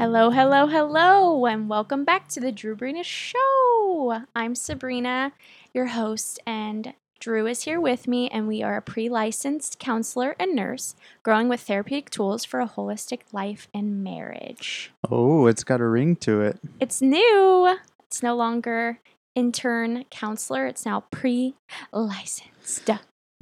[0.00, 4.22] Hello, hello, hello, and welcome back to the Drew Brina Show.
[4.34, 5.32] I'm Sabrina,
[5.74, 10.34] your host, and Drew is here with me, and we are a pre licensed counselor
[10.40, 14.90] and nurse growing with therapeutic tools for a holistic life and marriage.
[15.10, 16.58] Oh, it's got a ring to it.
[16.80, 19.00] It's new, it's no longer
[19.34, 21.54] intern counselor, it's now pre
[21.92, 22.90] licensed.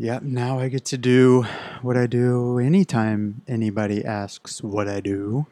[0.01, 1.45] Yep, now I get to do
[1.83, 5.47] what I do anytime anybody asks what I do,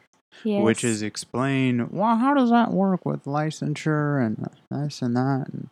[0.45, 0.63] Yes.
[0.63, 5.47] which is explain, well, how does that work with licensure and this and that?
[5.51, 5.69] And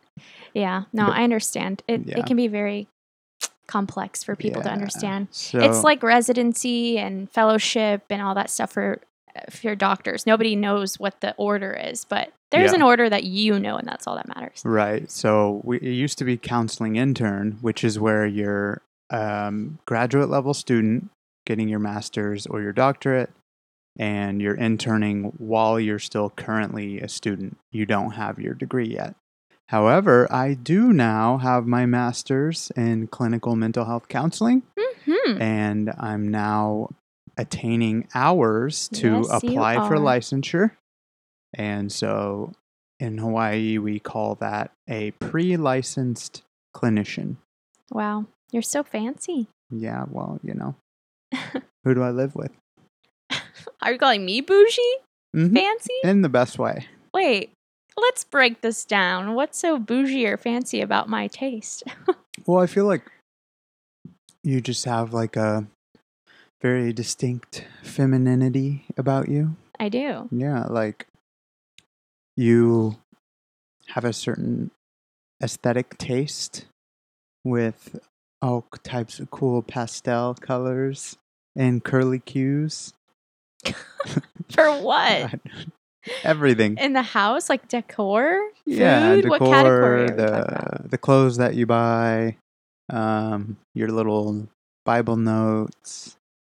[0.52, 1.82] yeah, no, but- I understand.
[1.88, 2.18] It, Yeah.
[2.18, 2.86] it can be very
[3.66, 5.28] complex for people to understand.
[5.30, 9.00] So, it's like residency and fellowship and all that stuff for
[9.50, 10.26] for your doctors.
[10.26, 12.76] Nobody knows what the order is, but there's Yeah.
[12.76, 14.62] an order that you know, and that's all that matters.
[14.64, 15.10] Right.
[15.10, 20.52] So we, it used to be counseling intern, which is where you're um, graduate level
[20.54, 21.10] student
[21.44, 23.30] getting your master's or your doctorate,
[23.98, 27.56] and you're interning while you're still currently a student.
[27.70, 29.14] You don't have your degree yet.
[29.68, 34.62] However, I do now have my master's in clinical mental health counseling,
[35.04, 35.40] Hmm.
[35.40, 36.90] and I'm now
[37.36, 40.72] attaining hours to Yes, apply for licensure.
[41.54, 42.52] And so
[42.98, 46.42] in Hawaii, we call that a pre licensed
[46.74, 47.36] clinician.
[47.90, 49.48] Wow, you're so fancy.
[49.70, 50.74] Yeah, well, you know,
[51.84, 52.52] who do I live with?
[53.82, 54.96] Are you calling me bougie?
[55.34, 55.54] Mhm.
[55.54, 55.94] Fancy?
[56.02, 56.86] In the best way.
[57.12, 57.52] Wait,
[57.96, 59.34] let's break this down.
[59.34, 61.84] What's so bougie or fancy about my taste?
[62.46, 63.10] Well, I feel like
[64.42, 65.66] you just have like a
[66.60, 69.56] very distinct femininity about you.
[69.78, 70.28] I do.
[70.30, 71.06] Yeah, like
[72.36, 72.96] you
[73.88, 74.70] have a certain
[75.42, 76.66] aesthetic taste
[77.44, 77.98] with
[78.42, 81.16] all types of cool pastel colors
[81.54, 82.94] and curly cues.
[84.50, 85.40] For what?
[86.22, 86.76] Everything.
[86.78, 89.22] In the house, like decor, yeah, food.
[89.22, 90.82] decor, what category are we talking about?
[90.82, 92.36] the the clothes that you buy,
[92.90, 94.46] um, your little
[94.84, 96.16] Bible notes.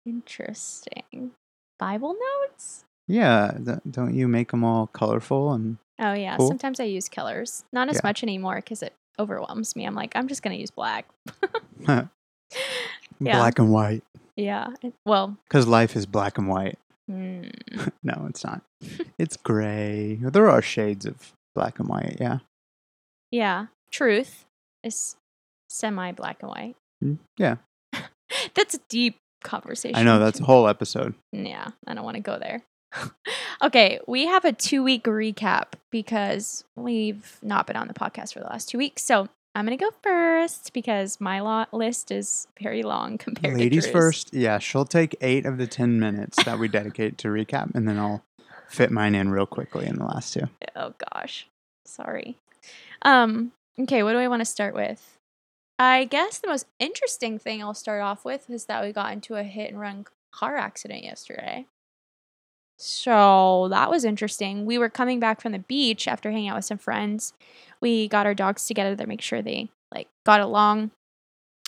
[0.08, 1.32] Interesting.
[1.78, 2.84] Bible notes?
[3.06, 6.48] Yeah, th- don't you make them all colorful and Oh yeah, Cool.
[6.48, 7.64] sometimes I use colors.
[7.72, 8.00] Not as Yeah.
[8.04, 9.84] much anymore because it overwhelms me.
[9.84, 11.06] I'm like, I'm just gonna use black.
[13.20, 13.36] Yeah.
[13.38, 14.04] black and white?
[14.36, 14.68] Yeah.
[15.04, 16.78] Well, Because life is black and white.
[17.10, 17.50] mm,
[18.02, 18.62] No, it's not.
[19.18, 20.18] it's gray.
[20.22, 22.16] There are shades of black and white.
[22.20, 22.38] Yeah.
[23.32, 23.66] yeah.
[23.90, 24.44] Truth
[24.84, 25.16] is
[25.68, 26.76] semi black and white.
[27.04, 27.56] Mm, Yeah.
[28.54, 29.96] That's a deep conversation.
[29.96, 31.14] I know that's a whole episode.
[31.32, 32.62] Yeah, I don't want to go there.
[33.62, 38.40] okay, we have a two week recap because we've not been on the podcast for
[38.40, 39.04] the last two weeks.
[39.04, 43.86] So I'm going to go first because my lo- list is very long compared Ladies
[43.86, 44.04] to Drew's.
[44.04, 44.34] first.
[44.34, 47.98] Yeah, she'll take eight of the 10 minutes that we dedicate to recap, and then
[47.98, 48.22] I'll
[48.68, 50.48] fit mine in real quickly in the last two.
[50.76, 51.46] Oh gosh.
[51.84, 52.36] Sorry.
[53.02, 55.17] Um okay, what do I want to start with?
[55.78, 59.36] I guess the most interesting thing I'll start off with is that we got into
[59.36, 61.66] a hit and run car accident yesterday.
[62.78, 64.64] So that was interesting.
[64.64, 67.32] We were coming back from the beach after hanging out with some friends.
[67.80, 70.92] We got our dogs together to make sure they like got along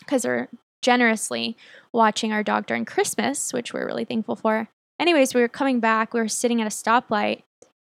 [0.01, 0.49] because they're
[0.83, 1.57] generously
[1.93, 4.69] watching our dog during Christmas, which we're really thankful for.
[4.99, 6.15] Anyways, we were coming back.
[6.15, 7.43] We were sitting at a stoplight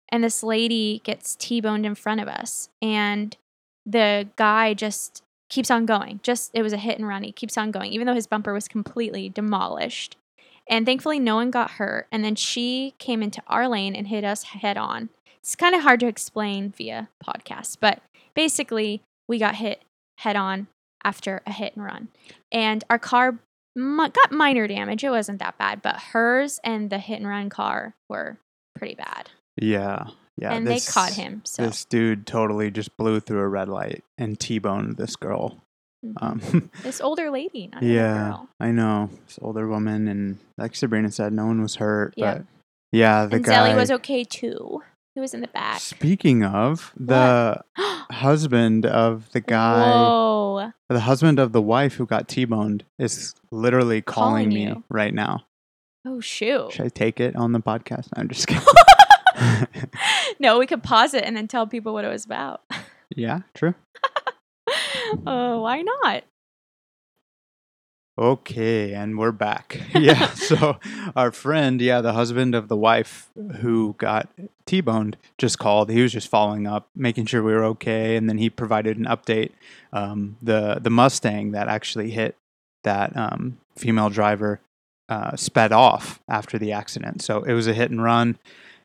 [0.09, 3.35] and this lady gets T-boned in front of us and
[3.85, 6.19] the guy just keeps on going.
[6.23, 7.23] Just it was a hit and run.
[7.23, 10.17] He keeps on going even though his bumper was completely demolished.
[10.67, 14.23] And thankfully no one got hurt and then she came into our lane and hit
[14.23, 15.09] us head on.
[15.39, 18.01] It's kind of hard to explain via podcast, but
[18.33, 19.83] basically we got hit
[20.19, 20.67] head on
[21.03, 22.07] after a hit and run.
[22.51, 23.37] And our car
[23.77, 25.03] got minor damage.
[25.03, 28.37] It wasn't that bad, but hers and the hit and run car were
[28.75, 30.07] pretty bad Yeah.
[30.37, 30.53] Yeah.
[30.53, 31.41] and this- they caught him.
[31.45, 35.57] So This dude totally just blew through a red light and T boned this girl.
[36.05, 36.13] mhm.
[36.21, 38.49] Um, this older lady, not even a yeah, girl.
[38.59, 39.09] I know.
[39.27, 42.13] This older woman, and like Sabrina said, no one was hurt.
[42.17, 42.33] Yeah.
[42.39, 42.45] But
[42.91, 43.53] yeah, the and guy.
[43.71, 44.83] Zelly was okay too.
[45.15, 45.79] He was in the back.
[45.79, 47.61] Speaking of, the
[48.11, 50.71] husband of the guy, Whoa!
[50.89, 54.83] the husband of the wife who got T-boned is literally calling, Calling me you.
[54.89, 55.45] right now.
[56.05, 56.73] Oh shoot!
[56.73, 58.09] Should I take it on the podcast?
[58.15, 58.63] I'm just kidding.
[60.39, 62.61] no, we could pause it and then tell people what it was about.
[63.15, 63.75] yeah, true.
[65.25, 66.23] Oh, why not?
[68.17, 69.81] Okay, and we're back.
[69.93, 70.79] yeah, so
[71.17, 73.29] our friend, yeah, the husband of the wife
[73.59, 74.29] who got
[74.65, 75.89] T-boned, just called.
[75.89, 79.03] He was just following up, making sure we were okay, and then he provided an
[79.03, 79.51] update.
[79.91, 82.37] Um, the the Mustang that actually hit
[82.85, 84.61] that um, female driver
[85.09, 88.37] uh, sped off after the accident, so it was a hit and run.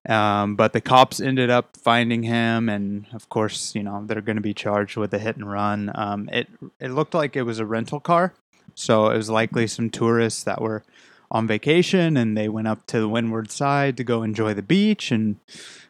[0.08, 4.36] Um, but the cops ended up finding him, and of course, you know they're going
[4.36, 5.90] to be charged with a hit and run.
[5.94, 6.48] Um, it
[6.80, 8.32] it looked like it was a rental car,
[8.74, 10.82] so it was likely some tourists that were
[11.32, 15.12] on vacation and they went up to the windward side to go enjoy the beach.
[15.12, 15.36] And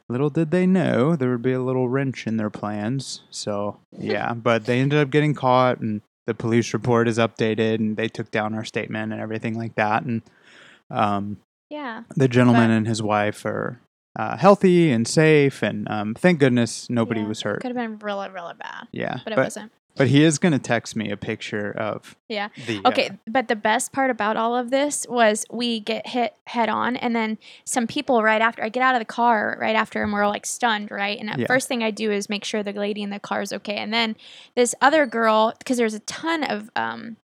[0.07, 3.23] little did they know there would be a little wrench in their plans.
[3.31, 7.97] So, yeah, but they ended up getting caught and the police report is updated and
[7.97, 10.03] they took down our statement and everything like that.
[10.03, 10.21] And
[10.91, 11.39] um,
[11.71, 12.03] Yeah.
[12.17, 13.81] the gentleman But- and his wife are
[14.21, 15.63] uh, healthy and safe.
[15.63, 17.29] And um, thank goodness nobody Yeah.
[17.29, 17.61] was hurt.
[17.63, 19.19] Could have been really, really bad, Yeah.
[19.25, 19.73] but it wasn't.
[19.97, 22.49] but he is going to text me a picture of Yeah.
[22.67, 22.77] the.
[22.85, 26.69] uh, Okay, but the best part about all of this was we get hit head
[26.69, 30.03] on, and then some people right after I get out of the car right after,
[30.03, 31.19] and we're like stunned, right?
[31.21, 31.47] And the Yeah.
[31.47, 33.93] first thing I do is make sure the lady in the car is okay, and
[33.93, 34.17] then
[34.55, 37.17] this other girl, because there's a ton of um,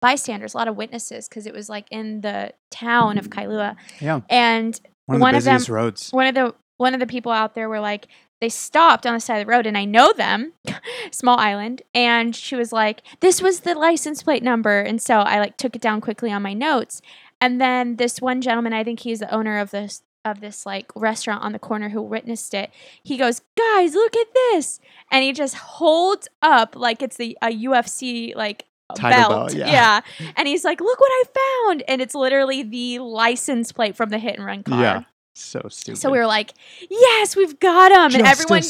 [0.00, 4.20] bystanders, a lot of witnesses, because it was like in the town of Kailua, yeah.
[4.28, 4.80] and
[5.12, 6.10] One of one the of them- roads.
[6.10, 8.08] one of the one of the people out there were like
[8.40, 10.52] they stopped on the side of the road and I know them
[11.12, 14.80] small island and she was like this was the license plate number.
[14.80, 17.00] And so I like took it down quickly on my notes.
[17.40, 20.86] And then this one gentleman I think he's the owner of this of this like
[20.94, 22.70] restaurant on the corner who witnessed it.
[23.02, 24.80] He goes guys look at this.
[25.10, 28.64] And he just holds up like it's the a UFC like
[28.96, 30.00] Title belt, belt, yeah.
[30.36, 31.24] and he's like look what I
[31.68, 35.02] found and it's literally the license plate from the hit and run car Yeah.
[35.34, 35.98] So stupid.
[35.98, 36.52] so we were like,
[36.90, 38.60] "Yes, we've got him!" And everyone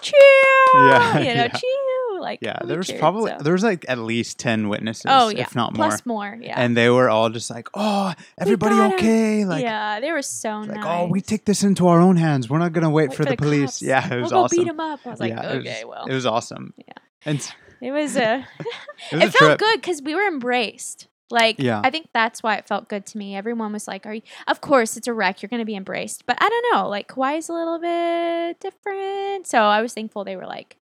[0.00, 0.12] cheer,
[0.74, 1.48] Yeah, you know, yeah.
[1.48, 2.20] cheer.
[2.20, 3.38] Like, Yeah, there was cheered, probably so.
[3.42, 6.58] there was like at least ten witnesses, oh yeah, if not more, plus more, yeah,
[6.58, 10.22] and they were all just like, "Oh, everybody got 'em." okay?" Like, yeah, they were
[10.22, 10.84] so like, nice.
[10.86, 12.48] "Oh, we take this into our own hands.
[12.48, 13.82] We're not gonna wait, Wait for, the, police." cops.
[13.82, 14.58] Yeah, it we'll was go awesome.
[14.58, 15.00] beat him up.
[15.04, 16.72] I was like, yeah, it okay, was, well, it was awesome.
[16.78, 16.94] Yeah.
[17.26, 18.46] and it was a,
[19.12, 19.58] it was it a felt trip.
[19.58, 21.08] good because we were embraced.
[21.28, 21.80] Like, Yeah.
[21.82, 23.34] I think that's why it felt good to me.
[23.36, 25.42] Everyone was like, "Are you?" Of course, it's a wreck.
[25.42, 26.88] You're going to be embraced, but I don't know.
[26.88, 30.76] Like, Kauai's a little bit different, so I was thankful they were like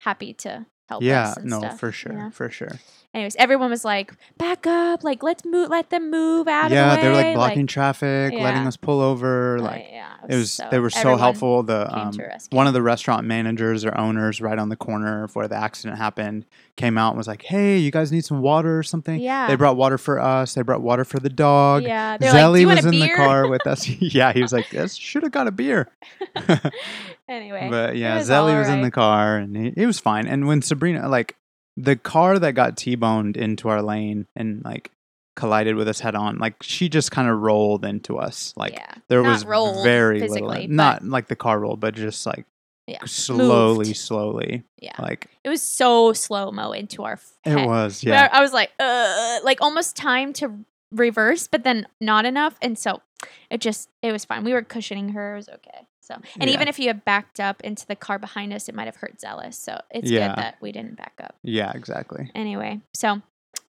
[0.00, 1.36] happy to help Yeah, us.
[1.38, 2.30] and no, stuff, for you sure, know?
[2.30, 2.78] for sure.
[3.14, 5.02] Anyways, everyone was like, "Back up!
[5.04, 5.70] Like, let's move.
[5.70, 9.00] Let them move out Yeah, of the they were like blocking traffic, letting us pull
[9.00, 9.56] over.
[9.58, 11.62] uh, Like yeah, it was, so- they were so helpful.
[11.62, 12.12] The um,
[12.50, 15.96] one of the restaurant managers or owners right on the corner of where the accident
[15.98, 16.44] happened
[16.76, 19.54] came out and was like, "Hey, you guys need some water or something?" Yeah, They
[19.56, 20.54] brought water for us.
[20.54, 21.84] They brought water for the dog.
[21.84, 22.16] yeah.
[22.18, 23.88] They're like, "Do Zelly was in beer?" the car with us.
[24.00, 25.88] yeah, he was like, "This should have got a beer."
[27.28, 30.26] anyway, but yeah, was Zelly was in the car and he, he was fine.
[30.26, 31.36] And when Sabrina, like
[31.76, 34.90] the car that got T-boned into our lane and like
[35.36, 38.54] collided with us head on, like she just kind of rolled into us.
[38.56, 42.26] Like yeah, there Not was rolled very little, not like the car rolled, but just
[42.26, 42.46] like
[42.86, 43.04] yeah.
[43.06, 43.96] slowly, moved.
[43.96, 44.64] slowly.
[44.80, 44.94] Yeah.
[44.98, 47.14] Like It was so slow mo into our.
[47.14, 48.28] f- it was, yeah.
[48.32, 53.02] I was like, uh, like almost time to reverse, but then not enough, and so
[53.50, 54.44] it just it was fine.
[54.44, 55.86] We were cushioning her; it was okay.
[56.04, 56.54] So, and Yeah.
[56.54, 59.20] even if you had backed up into the car behind us, it might have hurt
[59.20, 59.56] Zealous.
[59.58, 60.28] So it's Yeah.
[60.28, 61.34] good that we didn't back up.
[61.42, 62.30] Yeah, exactly.
[62.34, 63.22] Anyway, so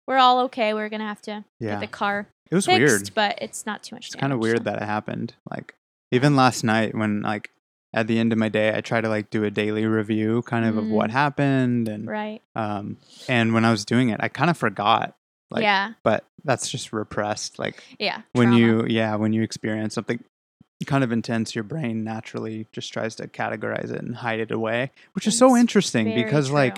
[0.08, 0.74] we're all okay.
[0.74, 1.72] We're gonna have to Yeah.
[1.72, 3.10] get the car It was fixed, weird.
[3.16, 4.08] but it's not too much.
[4.08, 4.64] It's kind of weird so.
[4.66, 5.34] that it happened.
[5.50, 5.76] Like
[6.12, 7.50] even last night when like
[7.94, 10.66] at the end of my day, I try to like do a daily review kind
[10.66, 11.14] of of what Mm.
[11.14, 12.42] happened and right.
[12.56, 12.98] um
[13.30, 15.16] and when I was doing it, I kind of forgot.
[15.52, 17.58] Like, yeah, But that's just repressed.
[17.60, 18.22] Like yeah.
[18.34, 18.60] when trauma.
[18.60, 20.22] you yeah, when you experience something
[20.86, 24.92] kind of intense, your brain naturally just tries to categorize it and hide it away,
[25.14, 26.78] which is so interesting because like.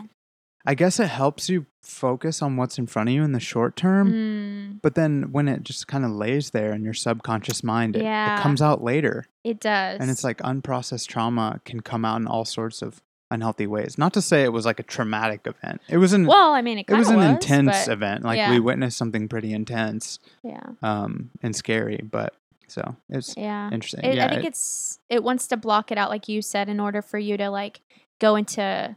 [0.70, 3.78] I guess it helps you focus on what's in front of you in the short
[3.78, 4.12] term.
[4.12, 8.04] Mm, But then when it just kind of lays there in your subconscious mind, it,
[8.04, 8.38] Yeah.
[8.38, 9.28] it comes out later.
[9.46, 13.02] it does, And it's like unprocessed trauma can come out in all sorts of
[13.32, 13.98] unhealthy ways.
[13.98, 15.82] Not to say it was like a traumatic event.
[15.88, 18.26] It was an well, I mean, it, it was an intense event.
[18.26, 18.52] Like yeah.
[18.52, 22.02] we witnessed something pretty intense Yeah, um, and scary.
[22.04, 22.34] But
[22.68, 23.70] so it's yeah.
[23.72, 24.04] interesting.
[24.04, 26.70] It, yeah, I think it- it's it wants to block it out, like you said,
[26.70, 27.82] in order for you to like
[28.20, 28.96] go into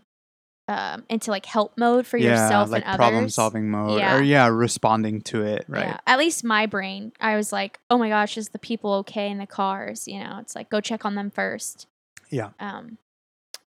[0.69, 4.17] um into like help mode for yeah, yourself like and problem solving mode Yeah.
[4.17, 5.65] or yeah, responding to it.
[5.69, 5.87] Right.
[5.87, 5.99] Yeah.
[6.07, 9.39] At least my brain, I was like, oh my gosh, is the people okay in
[9.39, 10.07] the cars?
[10.07, 11.87] You know, it's like go check on them first.
[12.31, 12.50] Yeah.
[12.61, 12.99] Um.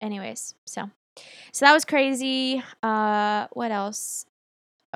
[0.01, 0.89] Anyways, so
[1.51, 2.63] so that was crazy.
[2.81, 4.25] Uh, what else?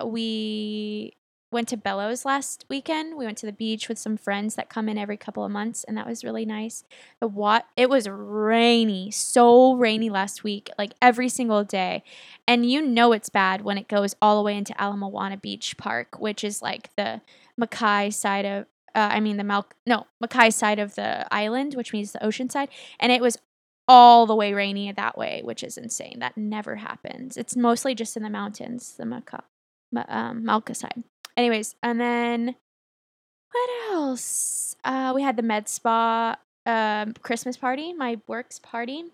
[0.05, 1.13] We
[1.51, 3.17] went to Bellows last weekend.
[3.17, 5.83] We went to the beach with some friends that come in every couple of months,
[5.85, 6.83] and that was really nice.
[7.19, 7.65] The what?
[7.75, 12.03] It was rainy, so rainy last week, like every single day,
[12.47, 15.77] and you know it's bad when it goes all the way into Ala Moana Beach
[15.77, 17.21] Park, which is like the
[17.59, 18.65] makai side of.
[18.95, 22.49] Uh, I mean the Mal no makai side of the island, which means the ocean
[22.49, 23.37] side, and it was
[23.87, 26.17] all the way rainy that way, which is insane.
[26.19, 27.37] That never happens.
[27.37, 29.43] It's mostly just in the mountains, the mauka,
[30.09, 31.03] um, side.
[31.37, 32.55] Anyways, and then
[33.51, 34.75] what else?
[34.83, 39.05] Uh, we had the med spa um, Christmas party, my works party.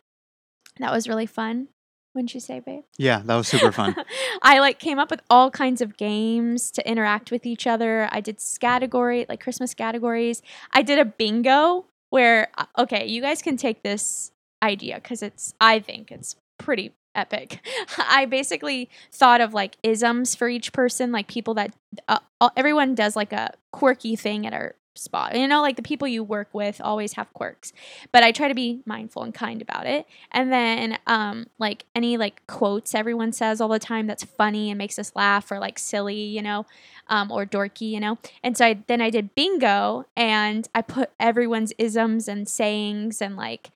[0.80, 1.68] That was really fun.
[2.16, 2.84] Wouldn't you say, babe?
[2.98, 3.96] Yeah, that was super fun.
[4.42, 8.08] I like came up with all kinds of games to interact with each other.
[8.12, 10.42] I did category like Christmas categories.
[10.72, 15.56] I did a bingo where uh, okay, you guys can take this idea because it's
[15.60, 17.60] I think it's pretty epic.
[17.98, 21.74] I basically thought of like isms for each person, like people that
[22.08, 22.20] uh,
[22.56, 25.36] everyone does like a quirky thing at our spot.
[25.36, 27.74] You know, like the people you work with always have quirks,
[28.12, 30.06] but I try to be mindful and kind about it.
[30.32, 34.78] And then, um, like any like quotes everyone says all the time that's funny and
[34.78, 36.66] makes us laugh or like silly, you know,
[37.08, 38.18] um, or dorky, you know.
[38.44, 43.36] And so I, then I did bingo and I put everyone's isms and sayings and
[43.36, 43.72] like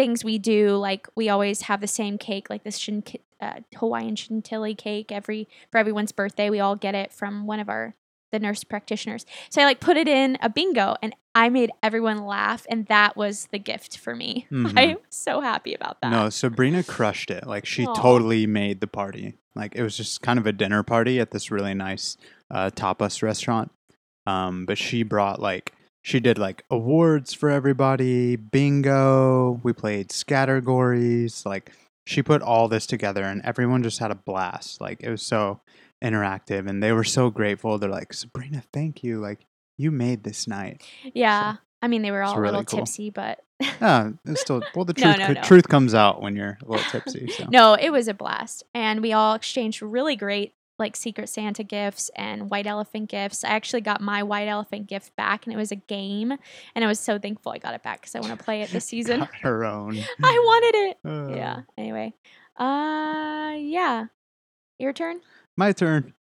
[0.00, 3.04] things we do like we always have the same cake like this shin-
[3.40, 7.68] uh, hawaiian chantilly cake every for everyone's birthday we all get it from one of
[7.68, 7.94] our
[8.32, 12.24] the nurse practitioners so i like put it in a bingo and i made everyone
[12.24, 14.72] laugh and that was the gift for me Mhm.
[14.76, 17.46] i'm so happy about that No, Sabrina crushed it.
[17.46, 17.94] Like she Aw.
[17.94, 19.34] totally made the party.
[19.54, 22.16] Like it was just kind of a dinner party at this really nice
[22.50, 23.70] uh, tapas restaurant.
[24.26, 29.60] Um, but she brought like she did like awards for everybody, bingo.
[29.62, 31.44] We played scattergories.
[31.46, 31.72] Like
[32.06, 34.80] she put all this together, and everyone just had a blast.
[34.80, 35.60] Like it was so
[36.02, 37.78] interactive, and they were so grateful.
[37.78, 39.20] They're like, Sabrina, thank you.
[39.20, 39.46] Like
[39.80, 40.82] you made this night.
[41.14, 42.80] yeah i mean they were all a really little cool.
[42.80, 44.84] tipsy but yeah, it's still well.
[44.84, 45.42] The truth no, co- no.
[45.42, 47.28] truth comes out when you're a little tipsy.
[47.28, 47.46] So.
[47.50, 52.10] no it was a blast and we all exchanged really great like secret santa gifts
[52.16, 55.70] and white elephant gifts i actually got my white elephant gift back and it was
[55.70, 56.32] a game
[56.74, 58.70] and i was so thankful i got it back because i want to play it
[58.70, 59.96] this season Got her own.
[60.24, 62.12] i wanted it Uh, yeah anyway
[62.58, 64.06] uh yeah
[64.78, 65.20] your turn
[65.56, 66.14] My turn.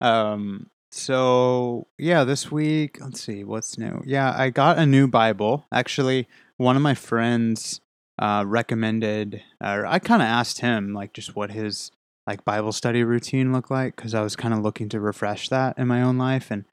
[0.00, 0.68] Um.
[0.90, 2.98] So yeah, this week.
[3.00, 4.02] Let's see what's new.
[4.04, 5.66] Yeah, I got a new Bible.
[5.72, 7.80] Actually, one of my friends
[8.18, 11.90] uh, recommended, or I kind of asked him like just what his
[12.26, 15.78] like Bible study routine look like because I was kind of looking to refresh that
[15.78, 16.64] in my own life and.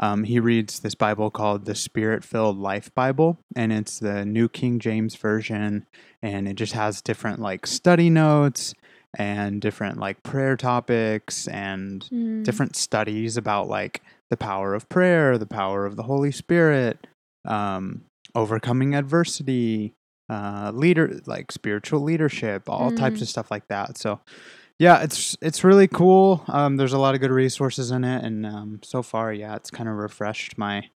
[0.00, 4.48] Um, he reads this Bible called the Spirit Filled Life Bible, and it's the New
[4.48, 5.86] King James Version,
[6.22, 8.74] and it just has different like study notes
[9.18, 12.44] and different like prayer topics and Hmm.
[12.44, 14.00] different studies about like
[14.30, 17.08] the power of prayer, the power of the Holy Spirit,
[17.44, 18.02] um,
[18.36, 19.94] overcoming adversity,
[20.30, 23.22] uh, leader like spiritual leadership, all types Mm.
[23.22, 23.98] of stuff like that.
[23.98, 24.20] So
[24.78, 26.44] yeah, it's it's really cool.
[26.46, 29.70] Um, there's a lot of good resources in it, and um, so far, yeah, it's
[29.70, 30.90] kind of refreshed my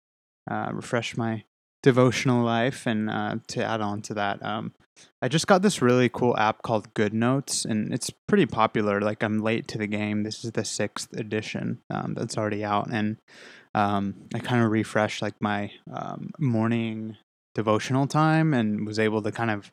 [0.52, 1.44] uh, refreshed my
[1.82, 2.86] devotional life.
[2.86, 4.74] And uh, to add on to that, um,
[5.22, 9.00] I just got this really cool app called Good Notes, and it's pretty popular.
[9.00, 10.24] Like I'm late to the game.
[10.24, 13.16] This is the sixth edition um, that's already out, and
[13.74, 17.16] um, I kind of refreshed like my um, morning
[17.56, 19.72] devotional time, and was able to kind of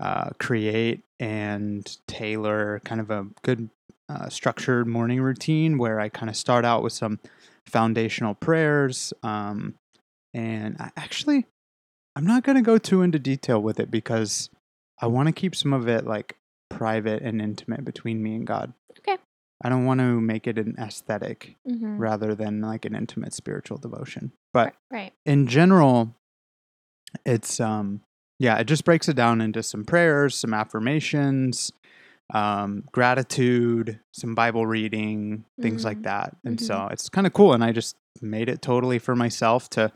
[0.00, 3.70] uh, create and tailor kind of a good
[4.08, 7.18] uh, structured morning routine where I kind of start out with some
[7.66, 9.12] foundational prayers.
[9.22, 9.74] Um,
[10.34, 11.46] and I actually,
[12.14, 14.50] I'm not going to go too into detail with it because
[15.00, 16.36] I want to keep some of it like
[16.68, 18.72] private and intimate between me and God.
[18.98, 19.16] Okay.
[19.64, 21.98] I don't want to make it an aesthetic Mhm.
[21.98, 24.32] rather than like an intimate spiritual devotion.
[24.52, 26.14] But right in general,
[27.24, 28.02] it's um
[28.38, 31.72] yeah, it just breaks it down into some prayers, some affirmations,
[32.34, 36.36] um, gratitude, some Bible reading, things like Mm, that.
[36.44, 36.60] And mhm.
[36.60, 37.52] so it's kind of cool.
[37.52, 39.92] And I just made it totally for myself to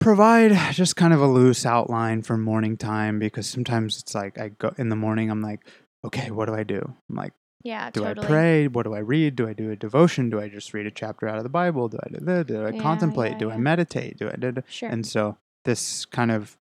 [0.00, 4.48] provide just kind of a loose outline for morning time because sometimes it's like I
[4.48, 5.66] go in the morning, I'm like,
[6.04, 6.80] okay, what do I do?
[7.08, 7.32] I'm like,
[7.64, 8.68] yeah do totally I pray?
[8.68, 9.34] What do I read?
[9.36, 10.30] Do I do a devotion?
[10.30, 11.88] Do I just read a chapter out of the Bible?
[11.88, 12.46] Do I do that?
[12.46, 13.32] Do I Yeah, contemplate?
[13.32, 14.16] yeah, do I meditate?
[14.18, 14.54] Do I do?
[14.68, 16.56] sure And so this kind of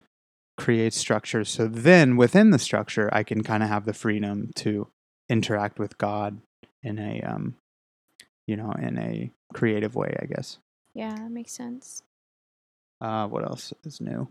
[0.58, 1.50] creates structures.
[1.50, 4.88] So then within the structure, I can kind of have the freedom to
[5.30, 6.40] interact with God
[6.84, 7.56] in a, um,
[8.48, 10.60] you know, in a creative way, I guess.
[10.94, 12.04] yeah that makes sense
[13.02, 14.30] Uh, what else is new?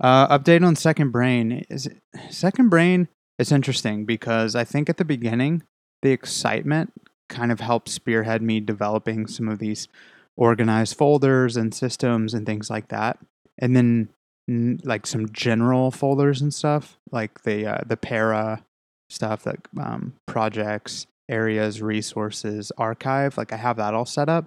[0.00, 1.64] Uh, update on Second Brain.
[1.68, 1.98] Is it,
[2.30, 3.08] Second Brain
[3.38, 5.62] is interesting because I think at the beginning,
[6.02, 6.92] the excitement
[7.28, 9.88] kind of helped spearhead me developing some of these
[10.36, 13.18] organized folders and systems and things like that.
[13.58, 14.10] And then
[14.48, 18.64] like some general folders and stuff, like the uh, the para
[19.08, 23.36] stuff, like um, projects, areas, resources, archive.
[23.36, 24.46] Like I have that all set up.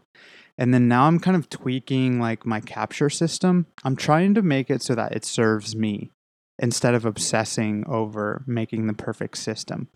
[0.58, 3.66] And then now I'm kind of tweaking like my capture system.
[3.84, 6.12] I'm trying to make it so that it serves me
[6.58, 9.88] instead of obsessing over making the perfect system.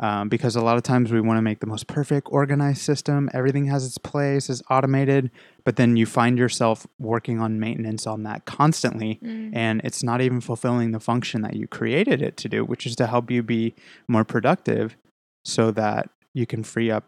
[0.00, 3.30] Um, because a lot of times we want to make the most perfect organized system.
[3.32, 5.30] Everything has its place, is automated,
[5.64, 9.50] but then you find yourself working on maintenance on that constantly, Mm.
[9.54, 12.96] and it's not even fulfilling the function that you created it to do, which is
[12.96, 13.74] to help you be
[14.08, 14.96] more productive
[15.44, 17.04] so that you can free up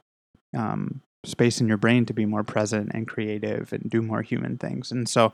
[0.54, 4.56] um, space in your brain to be more present and creative and do more human
[4.58, 4.92] things.
[4.92, 5.32] And so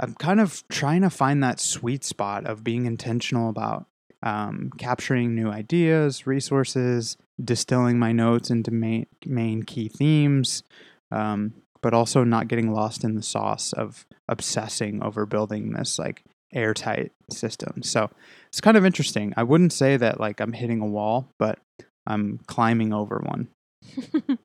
[0.00, 3.86] I'm kind of trying to find that sweet spot of being intentional about
[4.22, 10.62] um, capturing new ideas, resources, distilling my notes into main, main key themes,
[11.12, 16.24] um, but also not getting lost in the sauce of obsessing over building this like
[16.52, 17.82] airtight system.
[17.82, 18.10] So
[18.48, 19.32] it's kind of interesting.
[19.36, 21.58] I wouldn't say that like I'm hitting a wall, but
[22.06, 23.48] I'm climbing over one.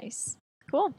[0.00, 0.36] nice.
[0.70, 0.94] Cool.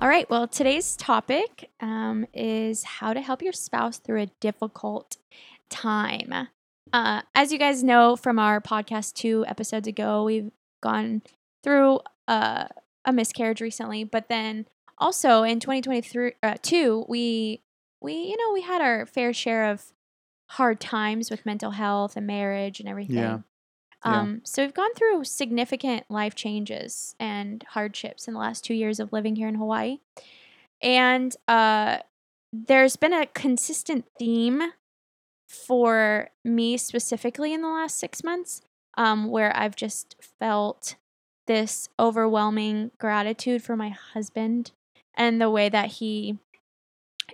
[0.00, 0.28] All right.
[0.30, 5.18] Well, today's topic um, is how to help your spouse through a difficult
[5.68, 6.48] time.
[6.90, 10.52] Uh, as you guys know from our podcast two episodes ago, we've
[10.82, 11.20] gone
[11.62, 12.68] through uh,
[13.04, 14.66] a miscarriage recently, but then
[14.96, 17.60] also in 2023 uh, two, we
[18.00, 19.92] we you know we had our fair share of
[20.48, 23.18] hard times with mental health and marriage and everything.
[23.18, 23.38] Yeah.
[24.04, 24.20] Yeah.
[24.20, 28.98] Um, so we've gone through significant life changes and hardships in the last two years
[28.98, 29.98] of living here in Hawaii,
[30.82, 31.98] and uh,
[32.52, 34.62] there's been a consistent theme
[35.48, 38.62] for me specifically in the last six months,
[38.96, 40.94] um, where I've just felt
[41.46, 44.70] this overwhelming gratitude for my husband
[45.14, 46.38] and the way that he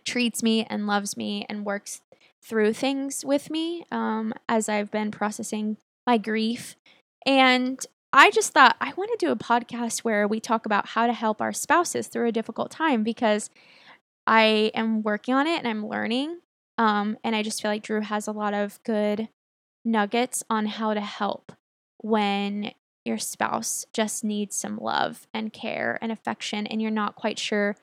[0.04, 2.00] treats me and loves me and works
[2.42, 6.76] through things with me um, as I've been processing my grief.
[7.24, 11.06] And I just thought I want to do a podcast where we talk about how
[11.06, 13.50] to help our spouses through a difficult time because
[14.26, 16.38] I am working on it and I'm learning.
[16.78, 19.28] Um, and I just feel like Drew has a lot of good
[19.84, 21.52] nuggets on how to help
[21.98, 22.72] when
[23.04, 27.76] your spouse just needs some love and care and affection and you're not quite sure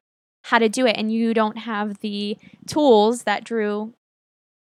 [0.45, 3.93] how to do it and you don't have the tools that Drew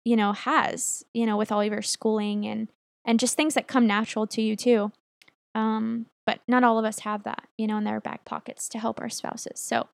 [0.04, 2.68] you know has you know with all of your schooling and
[3.06, 4.92] and just things that come natural to you too
[5.54, 8.78] um but not all of us have that you know in their back pockets to
[8.78, 9.88] help our spouses so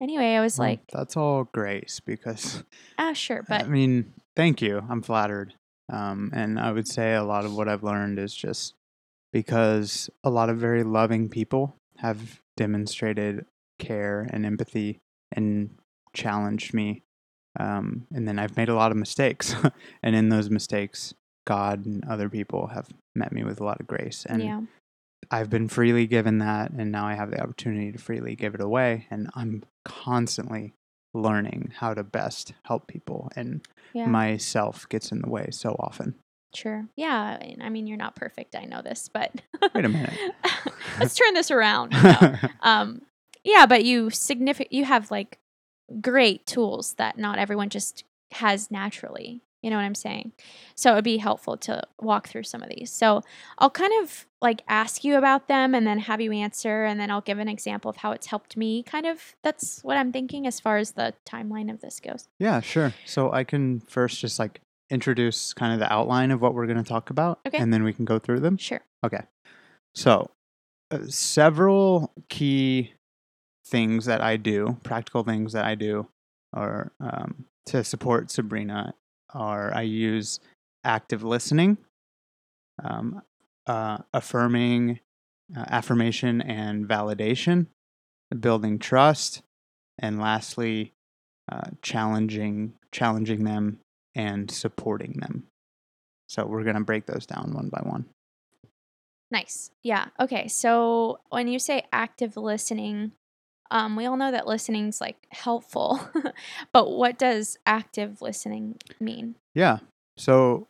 [0.00, 2.64] anyway i was like that's all grace because
[2.98, 4.82] ah sure but I mean, thank you.
[4.88, 5.54] I'm flattered.
[5.92, 8.74] Um, and I would say a lot of what I've learned is just
[9.32, 13.44] because a lot of very loving people have demonstrated
[13.78, 15.00] care and empathy
[15.32, 15.76] and
[16.14, 17.02] challenged me.
[17.58, 19.54] Um, and then I've made a lot of mistakes.
[20.02, 21.14] and in those mistakes,
[21.46, 24.24] God and other people have met me with a lot of grace.
[24.28, 24.60] And yeah
[25.30, 28.60] I've been freely given that, and now I have the opportunity to freely give it
[28.60, 29.06] away.
[29.10, 30.74] And I'm constantly
[31.14, 36.14] learning how to best help people, and yeah myself gets in the way so often.
[36.54, 39.32] sure yeah I- i mean you're not perfect i know this but
[39.74, 40.12] Wait a minute.
[41.00, 42.34] let's turn this around No.
[42.60, 43.02] um
[43.44, 45.38] yeah but you significant you have like
[46.00, 50.30] great tools that not everyone just has naturally you know what i'm saying
[50.74, 53.22] so it would be helpful to walk through some of these so
[53.58, 57.10] i'll kind of like ask you about them and then have you answer and then
[57.10, 60.46] i'll give an example of how it's helped me kind of that's what i'm thinking
[60.46, 62.92] as far as the timeline of this goes yeah, sure.
[63.06, 66.82] So I can first just like introduce kind of the outline of what we're going
[66.82, 67.56] to talk about, Okay.
[67.58, 68.58] and then we can go through them.
[68.58, 69.22] sure Okay.
[69.94, 70.30] So,
[70.90, 72.92] uh, several key
[73.66, 76.08] things that I do, practical things that I do,
[76.52, 78.94] are um, to support Sabrina.
[79.34, 80.40] Are I use
[80.84, 81.78] active listening,
[82.82, 83.22] um,
[83.66, 85.00] uh, affirming,
[85.56, 87.66] uh, affirmation and validation,
[88.38, 89.42] building trust,
[89.98, 90.92] and lastly,
[91.50, 93.80] uh, challenging challenging them
[94.14, 95.48] and supporting them.
[96.28, 98.06] So we're gonna break those down one by one.
[99.30, 99.70] Nice.
[99.82, 100.08] Yeah.
[100.20, 100.46] Okay.
[100.46, 103.12] So when you say active listening,
[103.74, 106.00] um, we all know that listening's like helpful,
[106.72, 109.34] but what does active listening mean?
[109.52, 109.78] Yeah.
[110.16, 110.68] So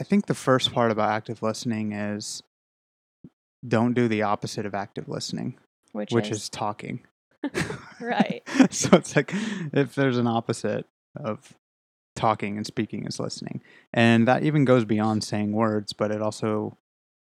[0.00, 2.42] I think the first part about active listening is
[3.68, 5.58] don't do the opposite of active listening,
[5.92, 7.04] Which, which is, is talking.
[8.00, 8.42] Right.
[8.70, 9.32] so it's like
[9.72, 11.54] if there's an opposite of
[12.14, 13.62] talking and speaking is listening.
[13.94, 16.76] And that even goes beyond saying words, but it also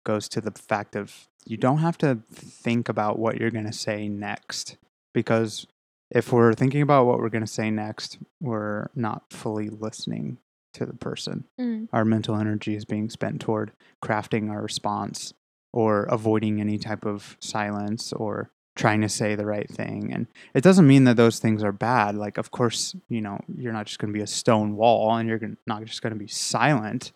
[0.05, 3.73] goes to the fact of you don't have to think about what you're going to
[3.73, 4.77] say next
[5.13, 5.67] because
[6.11, 10.37] if we're thinking about what we're going to say next, we're not fully listening
[10.73, 11.45] to the person.
[11.59, 11.87] Mm.
[11.93, 13.71] Our mental energy is being spent toward
[14.03, 15.33] crafting our response
[15.73, 20.11] or avoiding any type of silence or trying to say the right thing.
[20.13, 22.15] And it doesn't mean that those things are bad.
[22.15, 25.27] Like, of course, you know, you're not just going to be a stone wall and
[25.27, 27.11] you're not just going to be silent.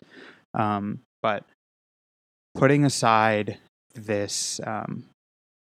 [0.52, 1.44] Um, but
[2.54, 3.58] putting aside
[3.94, 5.04] this um,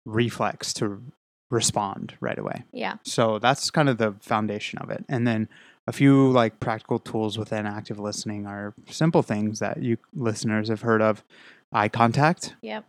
[0.06, 1.02] reflex to
[1.52, 2.64] respond right away.
[2.74, 2.96] Yeah.
[3.04, 5.06] So that's kind of the foundation of it.
[5.08, 5.48] And then
[5.88, 10.82] a few like practical tools within active listening are simple things that you listeners have
[10.82, 11.24] heard of
[11.72, 12.86] eye contact, Yep.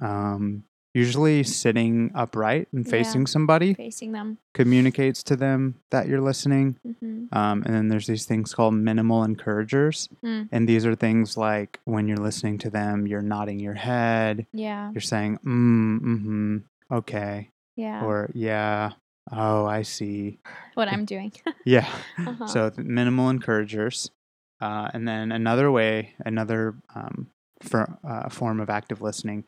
[0.00, 2.90] um, usually sitting upright and Yeah.
[2.90, 4.36] facing somebody Facing them.
[4.52, 6.76] communicates to them that you're listening.
[6.84, 10.10] hmm Um, and then there's these things called minimal encouragers.
[10.22, 10.48] Mm.
[10.52, 14.90] And these are things like when you're listening to them, you're nodding your head, Yeah.
[14.92, 16.56] you're saying, mm, mm-hmm,
[16.90, 18.04] okay, Yeah.
[18.04, 18.92] or yeah,
[19.32, 20.38] oh, I see.
[20.74, 21.32] what I'm doing.
[21.64, 21.88] Yeah.
[22.18, 22.46] uh-huh.
[22.46, 24.10] So minimal encouragers.
[24.60, 27.28] Uh, and then another way, another um,
[27.62, 29.44] for, uh, form of active listening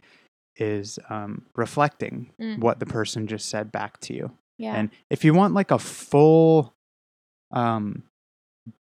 [0.56, 2.58] is um, reflecting Mm.
[2.60, 4.30] what the person just said back to you.
[4.58, 4.74] yeah.
[4.76, 6.74] And if you want like a full,
[7.52, 8.04] um,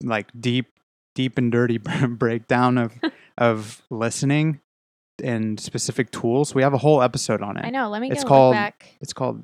[0.04, 0.68] like deep,
[1.16, 1.78] deep and dirty
[2.08, 2.94] breakdown of
[3.38, 4.60] of listening
[5.22, 7.66] and specific tools, we have a whole episode on it.
[7.66, 7.90] I know.
[7.90, 8.96] Let me go It's called- back.
[9.02, 9.44] It's called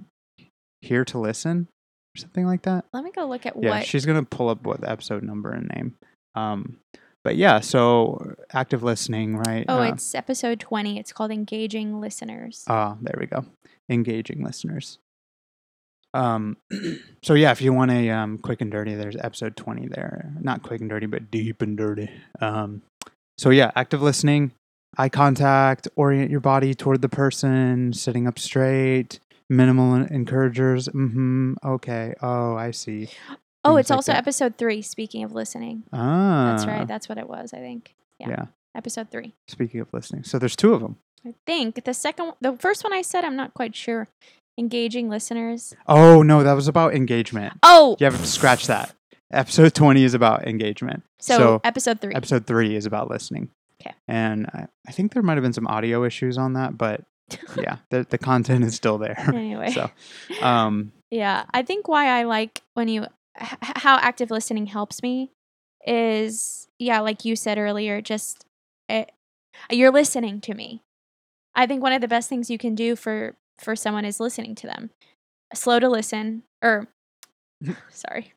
[0.82, 1.68] "Here to Listen"
[2.16, 2.86] or something like that.
[2.94, 3.86] Let me go look at Yeah, what.
[3.86, 5.96] she's gonna pull up what the episode number and name.
[6.36, 6.78] Um,
[7.24, 9.66] but yeah, so active listening, right?
[9.68, 10.98] oh, Uh, it's episode 20.
[11.00, 12.63] It's called Engaging Listeners.
[12.68, 13.44] Ah, there we go.
[13.90, 15.00] Engaging listeners.
[16.13, 16.58] Um,
[17.24, 20.32] so yeah, if you want a um, quick and dirty, there's episode 20 there.
[20.40, 22.10] Not quick and dirty, but deep and dirty.
[22.40, 22.82] Um,
[23.38, 24.52] so yeah, active listening,
[24.97, 29.19] eye contact, orient your body toward the person, sitting up straight,
[29.50, 30.88] minimal encouragers.
[30.89, 31.54] Mm-hmm.
[31.63, 32.13] Okay.
[32.21, 33.10] Oh, I see.
[33.63, 34.17] oh, things it's like also that.
[34.19, 34.82] episode 3.
[34.82, 35.84] Speaking of listening.
[35.93, 36.88] Ah, That's right.
[36.88, 37.95] That's what it was, I think.
[38.19, 38.30] yeah.
[38.30, 38.45] yeah.
[38.76, 39.34] Episode 3.
[39.47, 40.97] Speaking of listening, so there's two of them.
[41.26, 44.08] I think the second, the first one I said, I'm not quite sure.
[44.60, 45.76] Engaging listeners.
[45.88, 47.54] Oh no, that was about engagement.
[47.63, 48.93] Oh, You have to scratch that.
[49.32, 51.04] Episode 20 is about engagement.
[51.19, 52.13] so, so episode three.
[52.13, 53.50] Episode three is about listening.
[53.89, 53.95] 'Kay.
[54.08, 57.02] And I, I think there might have been some audio issues on that, but
[57.58, 59.17] yeah, the, the content is still there.
[59.34, 59.89] anyway, so,
[60.41, 63.04] um, yeah, I think why I like when you
[63.39, 65.32] h- how active listening helps me
[65.86, 68.45] is yeah, like you said earlier, just
[68.89, 69.12] it,
[69.71, 70.84] you're listening to me.
[71.56, 74.56] I think one of the best things you can do for for someone is listening
[74.56, 74.91] to them.
[75.54, 76.88] Slow to listen, or
[77.89, 78.34] sorry,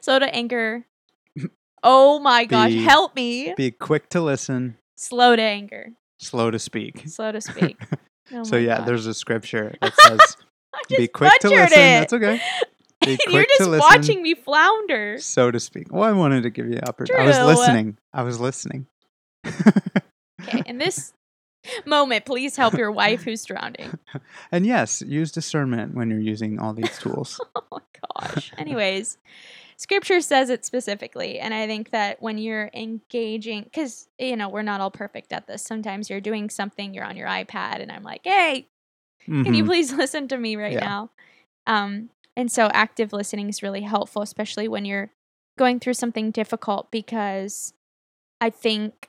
[0.00, 0.86] slow to anger.
[1.82, 3.54] Oh my gosh, Be- help me!
[3.56, 7.02] be quick to listen, Slow to anger, slow to speak.
[7.08, 7.76] slow to speak.
[8.32, 8.86] Oh so my yeah, gosh.
[8.86, 10.36] there's a scripture that says,
[10.74, 12.10] I "Be quick to butchered listen." it.
[12.10, 12.40] That's okay.
[13.04, 13.78] Be You're quick to just listen.
[13.80, 15.18] watching me flounder.
[15.18, 15.92] So to speak.
[15.92, 17.24] Well, I wanted to give you opportunity.
[17.24, 17.96] I was listening.
[18.12, 18.86] I was listening.
[19.44, 21.12] Okay, in this
[21.86, 23.98] moment, please help your wife who's drowning.
[24.52, 27.40] and yes, use discernment when you're using all these tools.
[27.56, 27.80] Oh my
[28.20, 28.52] gosh.
[28.58, 29.18] Anyways,
[29.76, 31.38] scripture says it specifically.
[31.38, 35.46] And I think that when you're engaging, because, you know, we're not all perfect at
[35.46, 35.62] this.
[35.62, 38.68] Sometimes you're doing something, you're on your iPad, and I'm like, hey,
[39.44, 39.66] can you Mhm.
[39.66, 40.80] please listen to me right Yeah.
[40.80, 41.10] now?
[41.66, 45.10] Um, and so active listening is really helpful, especially when you're
[45.58, 47.74] going through something difficult, because
[48.40, 49.08] I think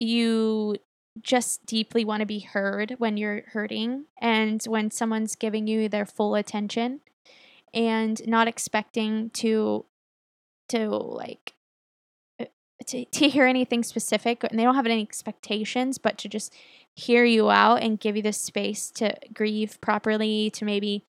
[0.00, 0.76] you
[1.22, 6.06] just deeply want to be heard when you're hurting and when someone's giving you their
[6.06, 7.00] full attention
[7.72, 9.84] and not expecting to
[10.68, 11.52] to like
[12.40, 12.46] uh,
[12.86, 16.52] to, to hear anything specific and they don't have any expectations but to just
[16.96, 21.04] hear you out and give you the space to grieve properly to maybe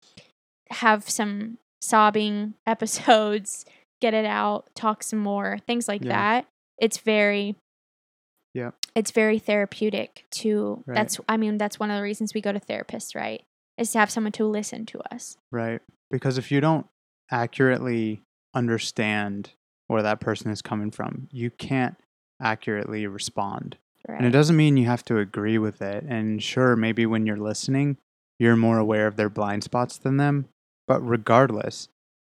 [0.71, 3.65] have some sobbing episodes
[4.01, 6.11] get it out talk some more things like Yeah.
[6.11, 6.47] that
[6.79, 7.57] it's very
[8.55, 10.95] yeah it's very therapeutic to Right.
[10.95, 13.43] that's i mean that's one of the reasons we go to therapists right
[13.79, 15.81] is to have someone to listen to us Right.
[16.11, 16.87] Because if you don't
[17.31, 18.21] accurately
[18.55, 19.53] understand
[19.87, 21.97] where that person is coming from, you can't
[22.41, 23.77] accurately respond.
[24.09, 26.05] right And it doesn't mean you have to agree with it.
[26.09, 27.99] And sure, maybe when you're listening,
[28.39, 30.49] you're more aware of their blind spots than them.
[30.89, 31.89] But regardless,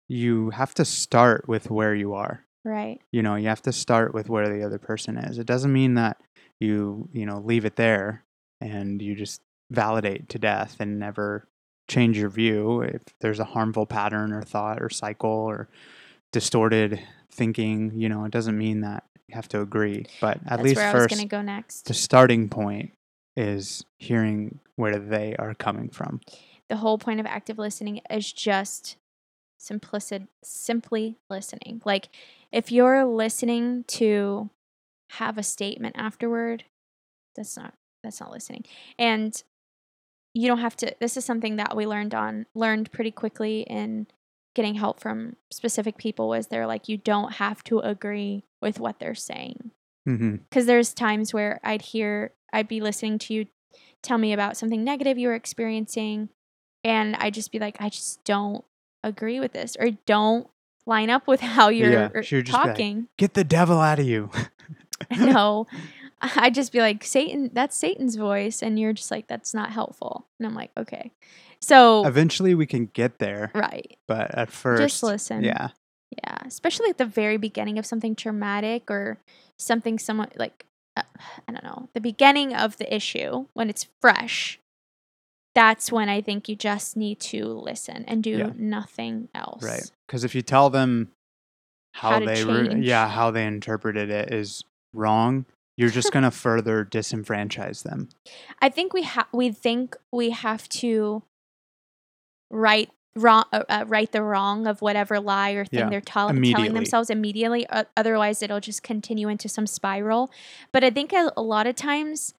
[0.07, 2.45] you have to start with where you are.
[2.63, 5.37] right You know, you have to start with where the other person is.
[5.37, 6.21] It doesn't mean that
[6.59, 8.23] you, you know, leave it there
[8.61, 11.47] and you just validate to death and never
[11.87, 15.67] change your view if there's a harmful pattern or thought or cycle or
[16.35, 16.99] distorted
[17.31, 17.91] thinking.
[17.95, 20.89] You know, it doesn't mean that you have to agree, but at That's least where
[20.89, 21.85] I was first, going to go next.
[21.87, 22.91] the starting point
[23.37, 26.19] is hearing where they are coming from.
[26.69, 28.97] the whole point of active listening is just
[29.57, 32.09] simplicity simply listening like
[32.51, 34.49] if you're listening to
[35.11, 36.63] have a statement afterward
[37.35, 38.63] that's not that's not listening
[38.99, 39.43] and
[40.33, 44.05] you don't have to this is something that we learned on learned pretty quickly in
[44.55, 48.99] getting help from specific people was they're like you don't have to agree with what
[48.99, 49.71] they're saying
[50.05, 53.47] because there's times where I'd hear, I'd be listening to you
[54.03, 56.29] tell me about something negative you were experiencing,
[56.83, 58.63] and I'd just be like, I just don't
[59.03, 60.47] agree with this, or don't
[60.85, 63.07] line up with how you're Yeah, er, just like, talking.
[63.17, 64.29] Get the devil out of you.
[65.17, 65.65] no,
[66.35, 70.25] I'd just be like, Satan, that's Satan's voice, and you're just like, that's not helpful,
[70.39, 71.11] and I'm like, okay,
[71.61, 75.69] so Eventually, we can get there, right, but at first, just listen, yeah,
[76.23, 79.17] Yeah, especially at the very beginning of something traumatic or
[79.57, 80.65] something someone like
[80.97, 81.03] uh,
[81.47, 84.59] I don't know, the beginning of the issue when it's fresh.
[85.55, 88.49] That's when I think you just need to listen and do Yeah.
[88.57, 89.63] nothing else.
[89.63, 89.89] right.
[90.05, 91.11] Because if you tell them
[91.93, 95.45] how, How they, re- yeah, how they interpreted it is wrong,
[95.77, 98.09] you're just gonna further disenfranchise them.
[98.61, 101.23] I think we have we think we have to
[102.51, 106.33] right wrong uh, uh, right the wrong of whatever lie or thing Yeah, they're tell-
[106.33, 110.29] telling themselves immediately uh, otherwise it'll just continue into some spiral.
[110.71, 112.33] But i think a, a lot of times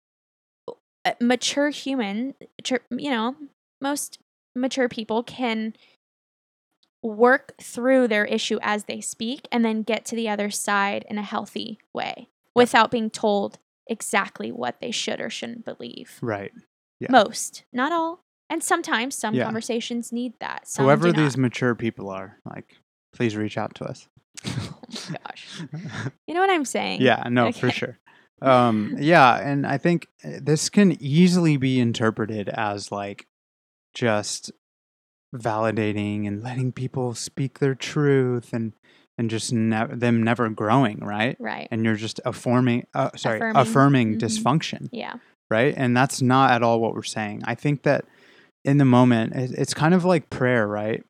[1.04, 2.34] uh, mature human
[2.90, 3.36] you know
[3.80, 4.18] most
[4.54, 5.74] mature people can
[7.02, 11.18] work through their issue as they speak and then get to the other side in
[11.18, 16.52] a healthy way without being told exactly what they should or shouldn't believe Right.
[16.98, 17.12] Yeah.
[17.12, 18.24] most, not all.
[18.50, 19.44] And sometimes some Yeah.
[19.44, 20.66] conversations need that.
[20.66, 22.76] Some Whoever these mature people are, like,
[23.12, 24.08] please reach out to us.
[24.46, 24.80] Oh
[25.12, 25.62] my gosh.
[26.26, 27.00] You know what I'm saying?
[27.00, 27.98] yeah, no, for sure.
[28.42, 33.26] Um, yeah, and I think uh, this can easily be interpreted as like
[33.94, 34.50] just
[35.34, 38.72] validating and letting people speak their truth and
[39.18, 41.36] and just ne- them never growing, right?
[41.40, 41.68] Right.
[41.70, 43.56] And you're just affirming, uh, sorry, Affirming.
[43.56, 44.20] affirming Mhm.
[44.20, 44.88] dysfunction.
[44.92, 45.14] Yeah.
[45.48, 45.74] right?
[45.76, 47.40] And that's not at all what we're saying.
[47.44, 48.04] I think that
[48.64, 51.04] in the moment, it's kind of like prayer, right?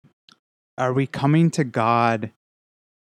[0.77, 2.33] Are we coming to God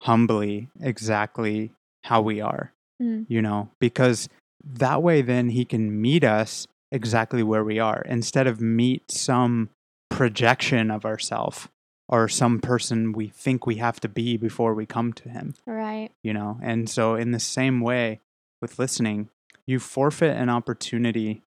[0.02, 1.72] humbly, exactly
[2.04, 2.72] how we are?
[3.02, 3.26] Mm.
[3.28, 4.28] You know, because
[4.64, 9.70] that way, then He can meet us exactly where we are instead of meet some
[10.10, 11.68] projection of ourself
[12.08, 16.10] or some person we think we have to be before we come to Him Right.
[16.22, 18.20] you know and so in the same way
[18.62, 19.28] with listening
[19.66, 21.42] you forfeit an opportunity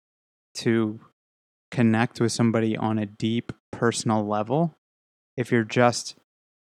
[0.54, 1.00] to
[1.70, 4.74] connect with somebody on a deep personal level
[5.36, 6.16] if you're just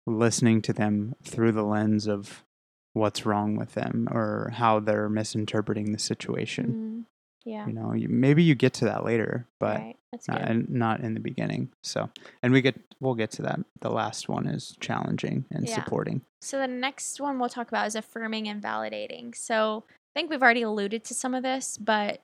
[0.07, 2.44] listening to them through the lens of
[2.92, 7.05] what's wrong with them or how they're misinterpreting the situation Mm.
[7.48, 7.66] Yeah.
[7.66, 9.94] you know you, maybe you get to that later but right.
[10.12, 12.08] That's not, not in the beginning so
[12.42, 15.74] and we get we'll get to that the last one is challenging and Yeah.
[15.74, 19.34] supporting So the next one we'll talk about is affirming and validating.
[19.34, 22.20] So I think we've already alluded to some of this, but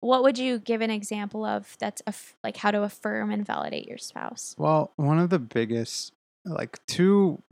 [0.00, 3.86] what would you give an example of that's aff- like how to affirm and validate
[3.86, 4.54] your spouse?
[4.58, 6.12] Well, one of the biggest,
[6.44, 7.42] like two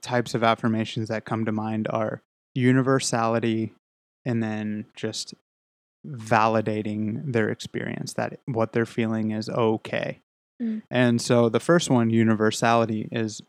[0.00, 2.20] types of affirmations that come to mind are
[2.54, 3.72] universality
[4.24, 5.34] and then just
[6.06, 10.20] validating their experience that what they're feeling is okay.
[10.62, 10.82] Mm.
[10.90, 13.40] And so the first one, universality, is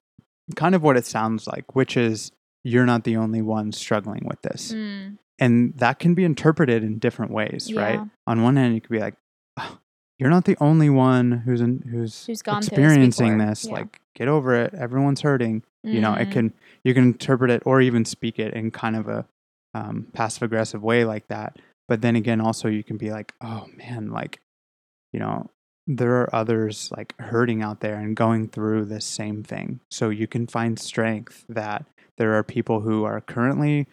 [0.56, 2.32] kind of what it sounds like, which is
[2.64, 4.72] you're not the only one struggling with this.
[4.74, 5.18] Mm.
[5.40, 8.02] And that can be interpreted in different ways, right?
[8.28, 9.16] On one hand, you could be like,
[9.58, 9.78] "Oh,
[10.18, 13.66] you're not the only one who's in, who's, Who's gone through this experiencing this.
[13.66, 13.74] Yeah.
[13.74, 14.74] Like, get over it.
[14.74, 15.64] Everyone's hurting.
[15.82, 16.32] You know, it Mm.
[16.34, 19.26] can you can interpret it or even speak it in kind of a
[19.74, 21.58] um, passive aggressive way like that.
[21.90, 24.40] But then again, also you can be like, oh man, like,
[25.12, 25.50] you know,
[25.88, 29.80] there are others like hurting out there and going through this same thing.
[29.90, 31.86] So you can find strength that
[32.18, 33.88] there are people who are currently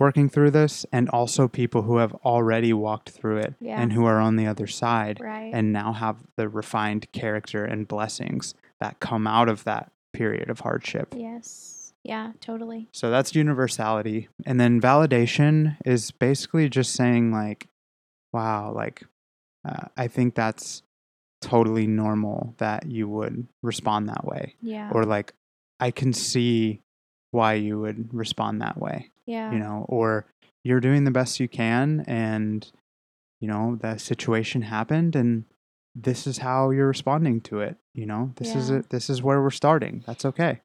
[0.00, 3.80] working through this and also people who have already walked through it Yeah.
[3.80, 5.52] and who are on the other side Right.
[5.54, 10.60] and now have the refined character and blessings that come out of that period of
[10.60, 11.14] hardship.
[11.16, 11.73] yes.
[12.04, 12.88] Yeah, totally.
[12.92, 14.28] So that's universality.
[14.44, 17.68] And then validation is basically just saying, like,
[18.32, 19.04] wow, like,
[19.66, 20.82] uh, I think that's
[21.40, 24.54] totally normal that you would respond that way.
[24.60, 24.90] Yeah.
[24.92, 25.32] Or, like,
[25.80, 26.82] I can see
[27.30, 29.50] why you would respond that way, yeah.
[29.50, 30.26] you know, or
[30.62, 32.70] you're doing the best you can and,
[33.40, 35.44] you know, the situation happened and
[35.94, 37.76] this is how you're responding to it.
[37.94, 38.90] You know, this is it.
[38.90, 40.02] This is where we're starting.
[40.06, 40.60] That's okay.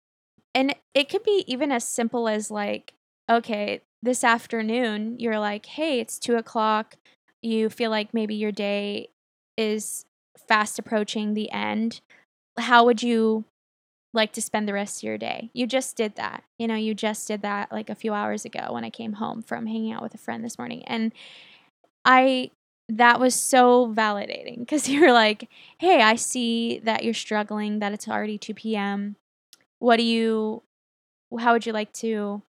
[0.53, 2.93] And it could be even as simple as like,
[3.29, 6.95] okay, this afternoon you're like, hey, it's two o'clock.
[7.41, 9.09] You feel like maybe your day
[9.57, 10.05] is
[10.47, 12.01] fast approaching the end.
[12.57, 13.45] How would you
[14.13, 15.51] like to spend the rest of your day?
[15.53, 16.43] You just did that.
[16.57, 19.43] You know, you just did that like a few hours ago when I came home
[19.43, 20.83] from hanging out with a friend this morning.
[20.85, 21.13] And
[22.03, 22.51] I
[22.89, 28.07] that was so validating because you're like, hey, I see that you're struggling, that it's
[28.07, 29.15] already 2 p.m.
[29.79, 30.63] What do you,
[31.39, 32.43] how would you like to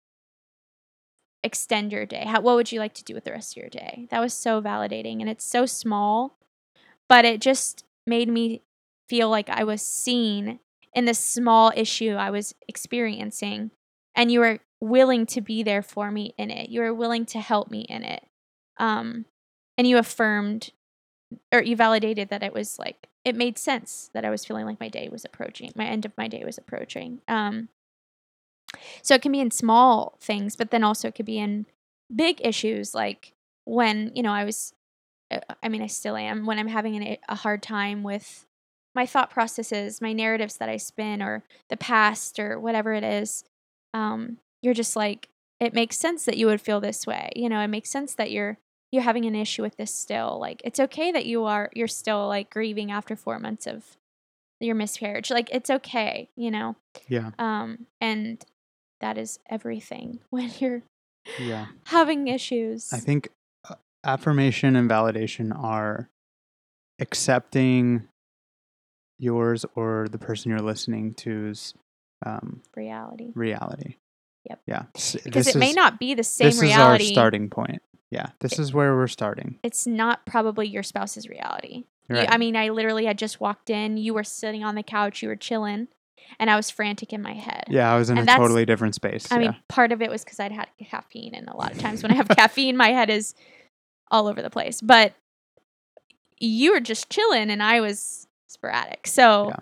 [1.42, 2.24] extend your day?
[2.26, 4.06] How, what would you like to do with the rest of your day?
[4.10, 5.20] That was so validating.
[5.20, 6.36] And it's so small,
[7.08, 8.62] but it just made me
[9.08, 10.60] feel like I was seen
[10.92, 13.70] in this small issue I was experiencing.
[14.14, 16.68] And you were willing to be there for me in it.
[16.68, 18.24] You were willing to help me in it.
[18.78, 19.26] Um,
[19.78, 20.72] and you affirmed
[21.52, 24.80] or you validated that it was like it made sense that I was feeling like
[24.80, 27.20] my day was approaching, my end of my day was approaching.
[27.28, 27.68] Um,
[29.02, 31.66] so it can be in small things, but then also it could be in
[32.14, 34.74] big issues like when you know I was,
[35.30, 38.46] uh, I mean I still am when I'm having an, a hard time with
[38.94, 43.44] my thought processes, my narratives that I spin, or the past, or whatever it is.
[43.94, 45.28] Um, you're just like
[45.60, 47.30] it makes sense that you would feel this way.
[47.36, 48.58] You know, it makes sense that you're
[48.92, 52.26] you're having an issue with this still like it's okay that you are you're still
[52.28, 53.84] like grieving after four months of
[54.60, 56.76] your miscarriage like it's okay you know
[57.08, 57.30] Yeah.
[57.38, 58.44] um and
[59.00, 60.82] that is everything when you're
[61.38, 61.66] Yeah.
[61.86, 63.28] having issues I think
[63.68, 63.74] uh,
[64.04, 66.08] affirmation and validation are
[66.98, 68.08] accepting
[69.18, 71.74] yours or the person you're listening to's
[72.26, 73.96] um, reality reality.
[74.48, 74.60] Yep.
[74.66, 74.82] Yeah.
[74.92, 77.82] Because this it may not be the same This reality is our starting point.
[78.10, 78.30] Yeah.
[78.40, 79.58] This is where we're starting.
[79.62, 83.96] it's not probably your spouse's reality You- i mean i literally had just walked in
[83.96, 85.86] you were sitting on the couch you were chilling
[86.40, 88.94] and i was frantic in my head yeah, I was in and a totally different
[88.96, 89.30] space.
[89.30, 89.40] I yeah.
[89.52, 92.10] mean, part of it was because I'd had caffeine, and a lot of times when
[92.12, 93.34] I have caffeine, my head is
[94.10, 94.80] all over the place.
[94.80, 95.14] But
[96.38, 99.06] you were just chilling, and I was sporadic.
[99.06, 99.52] So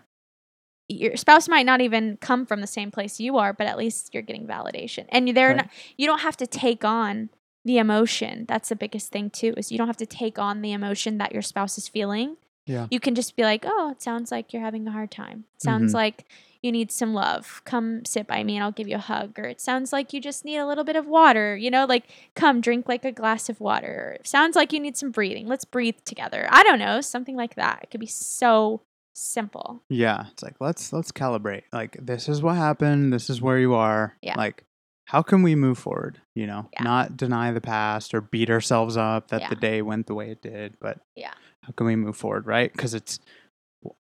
[0.89, 4.15] your spouse might not even come from the same place you are, but at least
[4.15, 5.57] you're getting validation, and they're Right.
[5.59, 5.69] not.
[5.97, 7.29] You don't have to take on
[7.65, 8.45] the emotion.
[8.49, 9.55] That's the biggest thing too.
[9.57, 12.37] Is you don't have to take on the emotion that your spouse is feeling.
[12.67, 12.87] Yeah.
[12.91, 15.45] You can just be like, "Oh, it sounds like you're having a hard time.
[15.57, 15.97] It sounds Mhm.
[15.97, 16.25] like
[16.61, 17.63] you need some love.
[17.65, 19.39] Come sit by me and I'll give you a hug.
[19.39, 21.57] Or it sounds like you just need a little bit of water.
[21.57, 24.09] You know, like come drink like a glass of water.
[24.09, 25.47] Or it sounds like you need some breathing.
[25.47, 26.47] Let's breathe together.
[26.51, 27.81] I don't know, something like that.
[27.85, 28.81] It could be so
[29.15, 29.83] simple.
[29.89, 31.63] Yeah, it's like let's let's calibrate.
[31.73, 33.13] Like this is what happened.
[33.13, 34.17] This is where you are.
[34.23, 34.35] Yeah.
[34.37, 34.65] Like
[35.09, 36.21] how can we move forward?
[36.35, 36.83] You know, Yeah.
[36.83, 39.49] not deny the past or beat ourselves up that Yeah.
[39.49, 41.33] the day went the way it did, but Yeah.
[41.63, 42.47] how can we move forward?
[42.47, 42.71] Right?
[42.73, 43.19] Because it's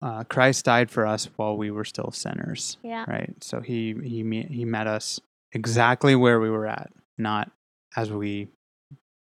[0.01, 2.77] uh, Christ died for us while we were still sinners.
[2.83, 3.05] Yeah.
[3.07, 3.41] Right.
[3.43, 5.19] So he he me- he met us
[5.51, 7.51] exactly where we were at, not
[7.95, 8.49] as we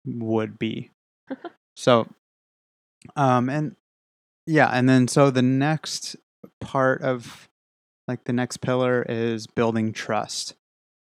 [0.04, 0.90] would be.
[1.76, 2.08] so,
[3.16, 3.76] um, and
[4.46, 6.16] yeah, and then so the next
[6.60, 7.48] part of
[8.08, 10.54] like the next pillar is building trust.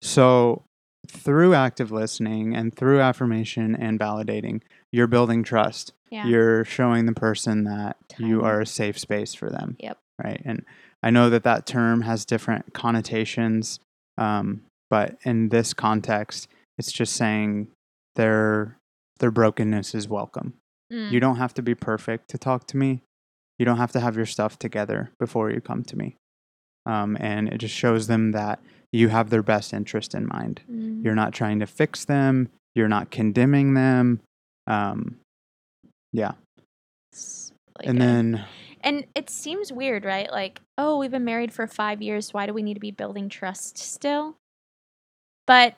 [0.03, 0.65] So
[1.09, 5.93] through active listening and through affirmation and validating, you're building trust.
[6.11, 6.27] Yeah.
[6.27, 9.77] You're showing the person that you are a safe space for them.
[9.81, 9.99] Yep.
[10.23, 10.41] Right.
[10.45, 10.65] And
[11.03, 13.81] I know that that term has different connotations,
[14.17, 17.69] um, but in this context, it's just saying
[18.15, 18.79] their
[19.19, 20.55] their brokenness is welcome.
[20.93, 21.11] Mm.
[21.11, 23.03] You don't have to be perfect to talk to me.
[23.59, 26.17] You don't have to have your stuff together before you come to me.
[26.85, 28.61] Um, and it just shows them that
[28.93, 30.63] you have their best interest in mind.
[30.71, 31.05] Mm.
[31.05, 32.49] You're not trying to fix them.
[32.75, 34.21] You're not condemning them.
[34.67, 35.17] Um,
[36.13, 36.33] yeah.
[37.13, 38.07] Really and good.
[38.07, 38.45] then,
[38.83, 40.31] And it seems weird, right?
[40.31, 42.33] Like, oh, we've been married for five years.
[42.33, 44.37] Why do we need to be building trust still?
[45.47, 45.77] But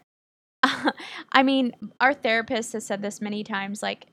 [1.32, 4.06] I mean, our therapist has said this many times like,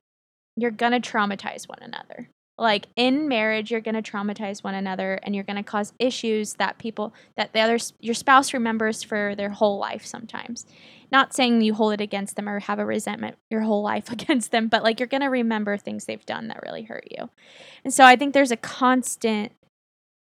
[0.57, 2.29] you're going to traumatize one another.
[2.57, 6.53] Like in marriage, you're going to traumatize one another and you're going to cause issues
[6.53, 10.65] that people, that the other, your spouse remembers for their whole life sometimes.
[11.11, 14.51] Not saying you hold it against them or have a resentment your whole life against
[14.51, 17.29] them, but like you're going to remember things they've done that really hurt you.
[17.83, 19.51] And so I think there's a constant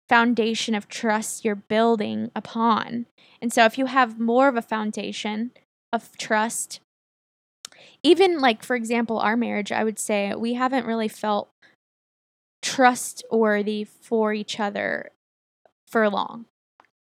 [0.09, 3.05] foundation of trust you're building upon.
[3.41, 5.51] And so if you have more of a foundation
[5.93, 6.79] of trust,
[8.03, 11.49] even like, for example, our marriage, I would say we haven't really felt
[12.75, 15.11] trustworthy for each other
[15.85, 16.45] for long.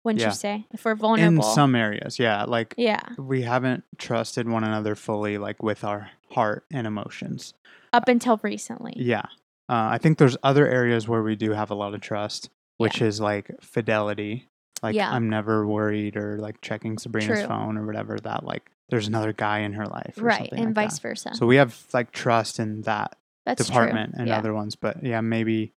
[0.04, 0.28] Wouldn't Yeah.
[0.30, 0.68] you say?
[0.72, 1.46] If we're vulnerable.
[1.46, 3.02] in some areas, yeah, like yeah.
[3.18, 7.54] we haven't trusted one another fully, like with our heart and emotions.
[7.92, 8.94] Up until recently.
[8.96, 9.24] Yeah.
[9.70, 13.02] Uh, I think there's other areas where we do have a lot of trust, which
[13.02, 14.48] is like fidelity
[14.84, 15.12] Like Yeah.
[15.12, 17.48] I'm never worried or like checking Sabrina's True.
[17.48, 20.14] phone or whatever that like there's another guy in her life.
[20.20, 21.02] Or right, and like vice that.
[21.02, 21.32] versa.
[21.34, 23.18] So we have like trust in that
[23.48, 24.20] That's department true.
[24.20, 24.38] and yeah.
[24.38, 25.74] other ones, but yeah, maybe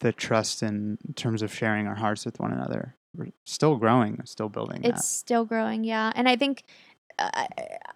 [0.00, 2.96] the trust in terms of sharing our hearts with one another.
[3.16, 6.12] We're still growing, still building It's still growing, yeah.
[6.16, 6.64] And I think
[7.18, 7.46] uh,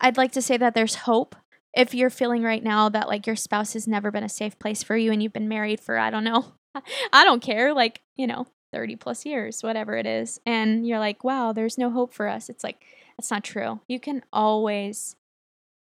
[0.00, 1.34] I'd like to say that there's hope.
[1.74, 4.84] If you're feeling right now that like your spouse has never been a safe place
[4.84, 6.52] for you and you've been married for, I don't know,
[7.12, 11.24] I don't care, like, you know, 30 plus years, whatever it is, and you're like,
[11.24, 12.48] wow, there's no hope for us.
[12.48, 12.84] It's like,
[13.16, 13.80] that's not true.
[13.88, 15.16] You can always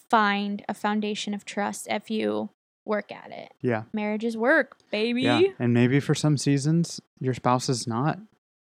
[0.09, 2.51] find a foundation of trust if you
[2.91, 3.53] work at it.
[3.63, 3.85] Yeah.
[3.95, 5.23] Marriage is work, baby.
[5.23, 5.41] Yeah.
[5.59, 8.19] And maybe for some seasons your spouse is not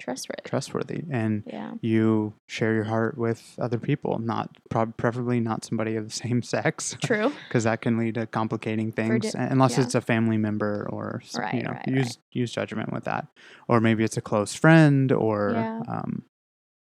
[0.00, 0.42] Trustworthy.
[0.44, 1.74] trustworthy and yeah.
[1.80, 6.96] you share your heart with other people, not preferably not somebody of the same sex.
[7.04, 7.32] True.
[7.48, 9.84] because that can lead to complicating things di- unless yeah.
[9.84, 12.16] it's a family member or s- you know right, use right.
[12.32, 13.26] use judgment with that
[13.68, 15.82] or maybe it's a close friend or Yeah.
[15.86, 16.24] um,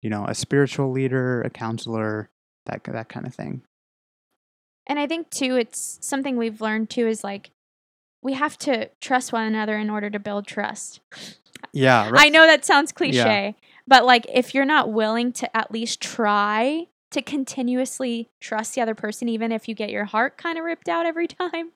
[0.04, 2.30] you know a spiritual leader a counselor
[2.68, 3.64] that that kind of thing
[4.88, 7.52] And I think too, it's something we've learned too is like
[8.22, 11.02] we have to trust one another in order to build trust.
[11.72, 13.56] yeah I know that sounds cliche,
[13.88, 18.96] but like if you're not willing to at least try to continuously trust the other
[18.96, 21.72] person, even if you get your heart kind of ripped out every time.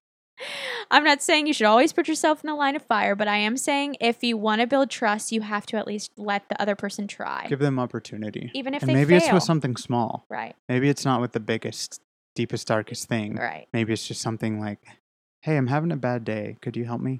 [0.89, 3.37] I'm not saying you should always put yourself in the line of fire, but I
[3.37, 6.59] am saying if you want to build trust, you have to at least let the
[6.59, 9.17] other person try, give them opportunity even if and they maybe fail.
[9.19, 12.01] it's with something small right, maybe it's not with the biggest
[12.35, 14.79] deepest darkest thing right, maybe it's just something like
[15.41, 17.19] hey i'm having a bad day could you help me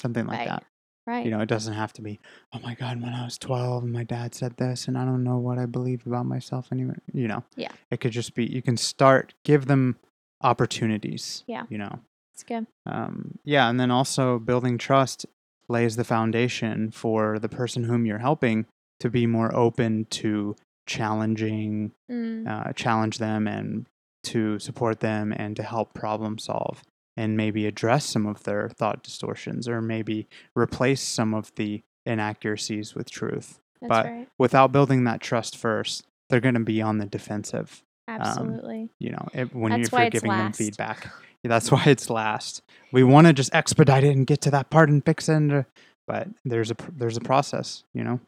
[0.00, 0.48] something like Right.
[0.48, 0.64] that
[1.06, 1.24] right.
[1.24, 2.18] You know, it doesn't have to be,
[2.52, 5.38] oh my God, when I was 12 my dad said this and I don't know
[5.38, 6.96] what I believe about myself anymore.
[7.12, 7.70] You know, Yeah.
[7.92, 9.94] It could just be, you can start, give them
[10.42, 11.44] opportunities.
[11.46, 11.62] Yeah.
[11.68, 12.00] You know,
[12.34, 12.66] it's good.
[12.86, 13.68] um, yeah.
[13.70, 15.26] And then also building trust
[15.68, 18.66] lays the foundation for the person whom you're helping
[19.00, 23.86] to be more open to challenging, Mm, uh, challenge them and
[24.26, 26.82] to support them and to help problem solve
[27.16, 32.94] and maybe address some of their thought distortions or maybe replace some of the inaccuracies
[32.94, 33.60] with truth.
[33.80, 34.28] that's but right.
[34.38, 37.82] Without building that trust first, they're going to be on the defensive.
[38.08, 38.90] Absolutely.
[38.98, 41.08] You know, it, when That's you're, if you're giving them feedback.
[41.42, 42.62] That's why it's last.
[42.92, 45.52] We want to just expedite it and get to that part and fix it, and,
[45.52, 45.62] uh,
[46.06, 47.84] but there's a there's a process.
[47.94, 48.20] You know.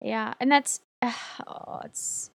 [0.00, 0.80] Yeah, and that's
[1.46, 2.30] oh, it's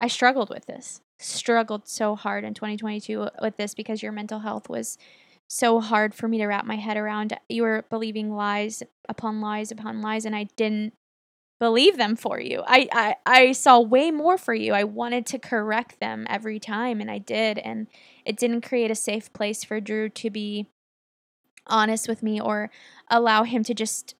[0.00, 1.00] I struggled with this.
[1.18, 4.98] Struggled so hard in 2022 with this because your mental health was
[5.48, 7.38] so hard for me to wrap my head around.
[7.48, 10.92] You were believing lies upon lies upon lies and I didn't
[11.58, 12.62] believe them for you.
[12.66, 14.72] I I I saw way more for you.
[14.72, 17.86] I wanted to correct them every time and I did and
[18.24, 20.66] it didn't create a safe place for Drew to be
[21.66, 22.70] honest with me or
[23.08, 24.14] allow him to just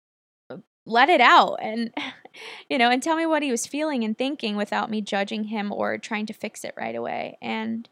[0.87, 1.93] let it out and
[2.71, 5.73] you know and tell me what he was feeling and thinking without me judging him
[5.73, 7.89] or trying to fix it right away and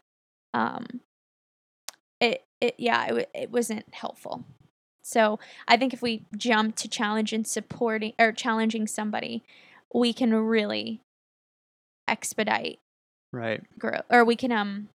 [0.53, 0.85] um
[2.19, 4.45] it it yeah it, it wasn't helpful
[5.03, 5.37] so
[5.67, 9.43] i think if we jump to challenge and supporting or challenging somebody
[9.93, 11.01] we can really
[12.07, 12.79] expedite
[13.33, 13.61] Right.
[13.77, 14.87] growth or we can um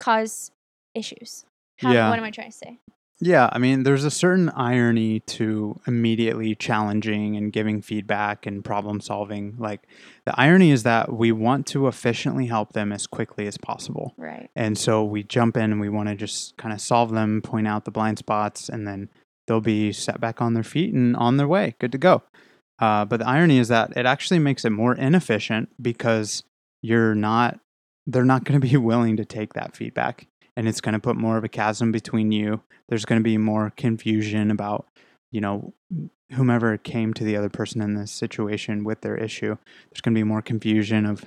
[0.00, 0.50] cause
[0.94, 1.44] issues
[1.78, 2.08] How, Yeah.
[2.10, 2.78] what am i trying to say
[3.24, 9.00] Yeah, I mean, there's a certain irony to immediately challenging and giving feedback and problem
[9.00, 9.54] solving.
[9.58, 9.86] Like,
[10.26, 14.12] the irony is that we want to efficiently help them as quickly as possible.
[14.16, 17.42] right And so we jump in and we want to just kind of solve them,
[17.42, 19.08] point out the blind spots, and then
[19.46, 22.24] they'll be set back on their feet and on their way, good to go.
[22.80, 26.42] Uh, but the irony is that it actually makes it more inefficient because
[26.82, 27.60] you're not,
[28.04, 30.26] they're not going to be willing to take that feedback.
[30.56, 32.62] And it's going to put more of a chasm between you.
[32.88, 34.86] There's going to be more confusion about,
[35.30, 35.72] you know,
[36.32, 39.56] whomever came to the other person in this situation with their issue.
[39.90, 41.24] There's going to be more confusion of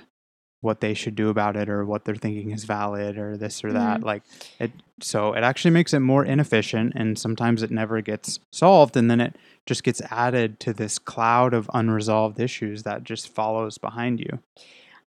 [0.60, 3.72] what they should do about it or what they're thinking is valid or this or
[3.72, 4.06] that mm-hmm.
[4.06, 4.22] like
[4.58, 9.10] it so it actually makes it more inefficient and sometimes it never gets solved and
[9.10, 14.18] then it just gets added to this cloud of unresolved issues that just follows behind
[14.18, 14.40] you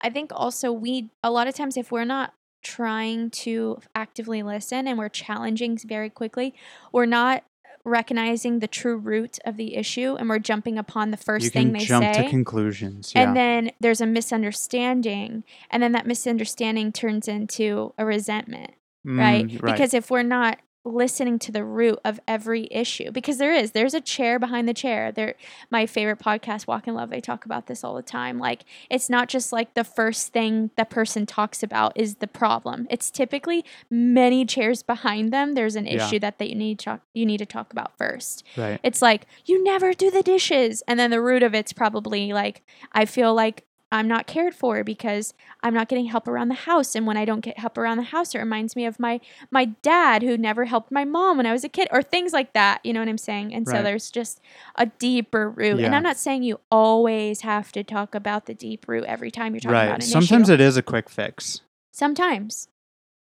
[0.01, 4.88] I think also we a lot of times if we're not trying to actively listen
[4.88, 6.53] and we're challenging very quickly,
[6.91, 7.43] we're not
[7.86, 11.72] recognizing the true root of the issue and we're jumping upon the first you thing
[11.72, 12.24] they jump say.
[12.24, 18.05] to conclusions yeah And then there's a misunderstanding and then that misunderstanding turns into a
[18.05, 18.72] resentment,
[19.03, 19.47] right?
[19.47, 23.71] Mm, Because if we're not listening to the root of every issue because there is
[23.71, 25.11] there's a chair behind the chair.
[25.11, 25.36] There
[25.69, 28.39] my favorite podcast walk in love they talk about this all the time.
[28.39, 32.88] Like it's not just like the first thing the person talks about is the problem.
[32.89, 36.05] It's typically many chairs behind them there's an Yeah.
[36.07, 38.43] issue that they need to talk, you need to talk about first.
[38.57, 38.80] Right.
[38.84, 40.82] it's like you never do the dishes.
[40.88, 42.61] And then the root of it's probably like
[42.93, 45.33] i feel like i'm not cared for because
[45.63, 48.03] i'm not getting help around the house and when i don't get help around the
[48.03, 49.19] house it reminds me of my
[49.51, 52.53] my dad who never helped my mom when i was a kid or things like
[52.53, 54.39] that you know what i'm saying and so there's just
[54.75, 58.87] a deeper root and i'm not saying you always have to talk about the deep
[58.87, 59.95] root every time you're talking about Right.
[59.95, 61.61] an Sometimes issue it is a quick fix.
[61.91, 62.67] sometimes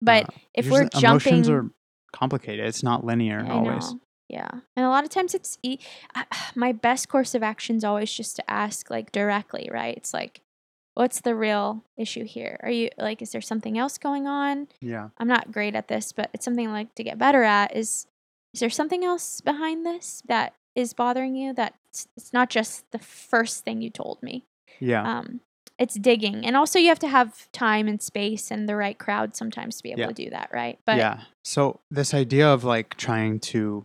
[0.01, 1.69] but Uh, if we're jumping emotions are
[2.11, 2.65] complicated.
[2.65, 3.91] It's not linear I always.
[3.93, 3.99] know.
[4.33, 4.49] Yeah.
[4.75, 5.77] And a lot of times it's e-
[6.15, 6.25] I-
[6.55, 9.95] my best course of action is always just to ask like directly, right?
[9.95, 10.41] It's like
[10.95, 12.59] what's the real issue here?
[12.63, 14.67] Are you like is there something else going on?
[14.81, 15.09] Yeah.
[15.17, 18.07] I'm not great at this, but it's something I like to get better at is
[18.53, 22.89] is there something else behind this that is bothering you that it's, it's not just
[22.91, 24.45] the first thing you told me.
[24.79, 25.19] Yeah.
[25.19, 25.41] Um
[25.79, 26.45] it's digging.
[26.45, 29.83] And also you have to have time and space and the right crowd sometimes to
[29.83, 30.07] be able Yeah.
[30.09, 30.77] to do that, right?
[30.85, 31.21] But yeah.
[31.43, 33.83] So this idea of like trying to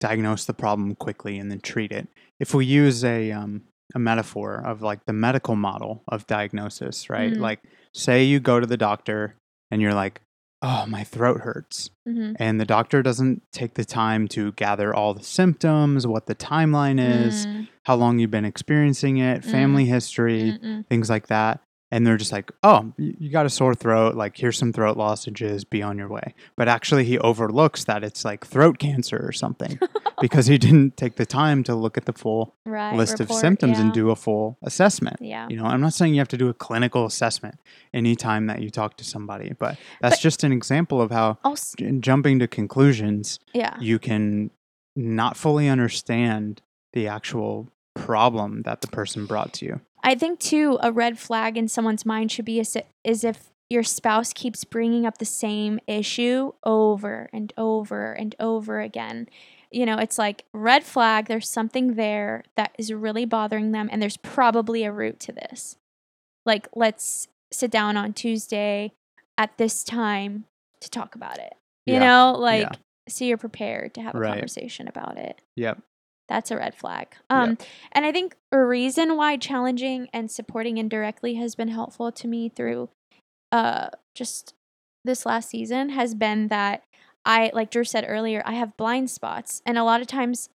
[0.00, 2.08] diagnose the problem quickly and then treat it.
[2.38, 3.62] If we use a um
[3.94, 7.32] a metaphor of like the medical model of diagnosis, right?
[7.32, 7.40] Mhm.
[7.40, 7.60] Like
[7.92, 9.34] say you go to the doctor
[9.70, 10.20] and you're like,
[10.62, 12.36] "Oh, my throat hurts." mhm.
[12.38, 17.00] And the doctor doesn't take the time to gather all the symptoms, what the timeline
[17.00, 19.50] is, Mm, how long you've been experiencing it, Mm.
[19.50, 20.86] family history, mm-mm.
[20.86, 21.60] things like that.
[21.92, 24.14] And they're just like, oh, you got a sore throat.
[24.14, 25.64] Like, here's some throat lozenges.
[25.64, 26.34] Be on your way.
[26.56, 29.78] But actually, he overlooks that it's like throat cancer or something
[30.20, 33.78] because he didn't take the time to look at the full right, list of symptoms
[33.78, 33.84] yeah.
[33.84, 35.16] and do a full assessment.
[35.20, 35.48] Yeah.
[35.50, 37.58] You know, I'm not saying you have to do a clinical assessment
[37.92, 41.74] anytime that you talk to somebody, but that's But- just an example of how Also,
[41.76, 43.76] j- jumping to conclusions, yeah.
[43.80, 44.50] you can
[44.94, 46.62] not fully understand
[46.92, 49.80] the actual problem that the person brought to you.
[50.02, 53.82] I think too a red flag in someone's mind should be is, is if your
[53.82, 59.28] spouse keeps bringing up the same issue over and over and over again.
[59.70, 64.02] You know, it's like red flag, there's something there that is really bothering them and
[64.02, 65.76] there's probably a root to this.
[66.44, 68.92] Like let's sit down on Tuesday
[69.38, 70.44] at this time
[70.80, 71.54] to talk about it.
[71.86, 72.00] You Yeah.
[72.00, 72.72] know, like Yeah.
[73.08, 74.30] so you're prepared to have a Right.
[74.32, 75.40] conversation about it.
[75.56, 75.78] Yep.
[76.30, 77.08] That's a red flag.
[77.28, 77.58] Um,
[77.90, 82.48] and I think a reason why challenging and supporting indirectly has been helpful to me
[82.48, 82.88] through,
[83.50, 84.54] uh, just
[85.04, 86.84] this last season has been that
[87.24, 90.50] I, like Drew said earlier, I have blind spots, and a lot of times,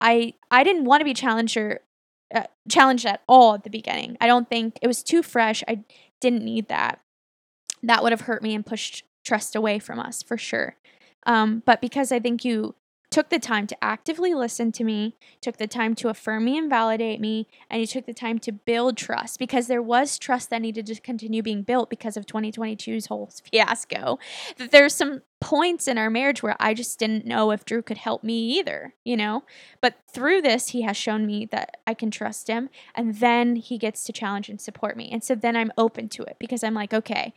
[0.00, 1.82] I I didn't want to be challenged or
[2.34, 4.16] uh, challenged at all at the beginning.
[4.20, 5.62] I don't think it was too fresh.
[5.68, 5.84] I
[6.20, 6.98] didn't need that.
[7.80, 10.74] That would have hurt me and pushed trust away from us for sure.
[11.26, 12.74] Um, but because I think you
[13.16, 16.68] took the time to actively listen to me, took the time to affirm me and
[16.68, 20.60] validate me, and he took the time to build trust because there was trust that
[20.60, 24.18] needed to continue being built because of 2022's whole fiasco.
[24.58, 27.96] That there's some points in our marriage where I just didn't know if Drew could
[27.96, 29.44] help me either, you know?
[29.80, 33.78] But through this, he has shown me that I can trust him, and then he
[33.78, 35.08] gets to challenge and support me.
[35.10, 37.32] And so then I'm open to it because I'm like, okay,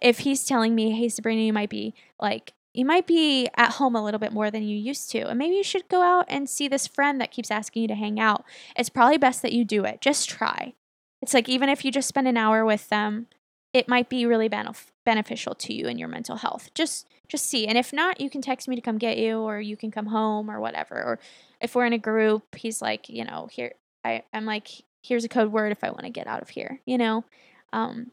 [0.00, 3.94] if he's telling me, hey, Sabrina, you might be like, you might be at home
[3.94, 5.28] a little bit more than you used to.
[5.28, 7.94] And maybe you should go out and see this friend that keeps asking you to
[7.94, 8.44] hang out.
[8.76, 10.00] It's probably best that you do it.
[10.00, 10.74] Just try.
[11.22, 13.28] It's like even if you just spend an hour with them,
[13.72, 16.70] it might be really benef- beneficial to you and your mental health.
[16.74, 17.66] Just just see.
[17.66, 20.06] And if not, you can text me to come get you or you can come
[20.06, 20.96] home or whatever.
[20.96, 21.18] Or
[21.60, 23.72] if we're in a group, he's like, you know, here
[24.04, 24.68] I, I'm like,
[25.02, 27.24] here's a code word if I want to get out of here, you know?
[27.72, 28.10] Um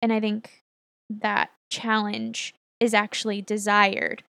[0.00, 0.64] and I think
[1.10, 4.24] that challenge is actually desired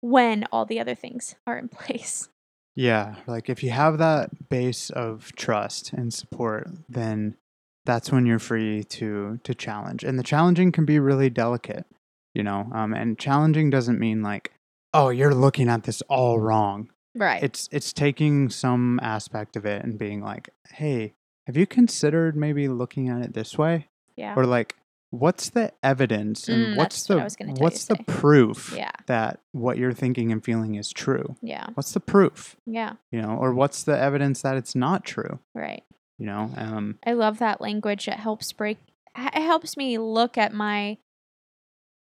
[0.00, 2.28] when all the other things are in place.
[2.76, 7.36] Yeah, like if you have that base of trust and support, then
[7.84, 10.04] that's when you're free to to challenge.
[10.04, 11.86] And the challenging can be really delicate,
[12.34, 12.70] you know.
[12.72, 14.52] Um, and challenging doesn't mean like,
[14.94, 16.90] oh, you're looking at this all wrong.
[17.16, 17.42] Right.
[17.42, 21.14] It's it's taking some aspect of it and being like, hey,
[21.48, 23.88] have you considered maybe looking at it this way?
[24.18, 24.34] yeah.
[24.36, 24.74] Or like,
[25.10, 27.96] what's the evidence and Mm, what's what the I was gonna tell you what's the
[28.06, 28.90] proof Yeah.
[29.06, 31.36] that what you're thinking and feeling is true?
[31.42, 31.66] Yeah.
[31.74, 32.56] What's the proof?
[32.66, 32.94] Yeah.
[33.10, 35.82] you know or what's the evidence that it's not true Right.
[36.18, 38.06] you know um I love that language.
[38.08, 38.78] It helps break
[39.16, 40.98] it helps me look at my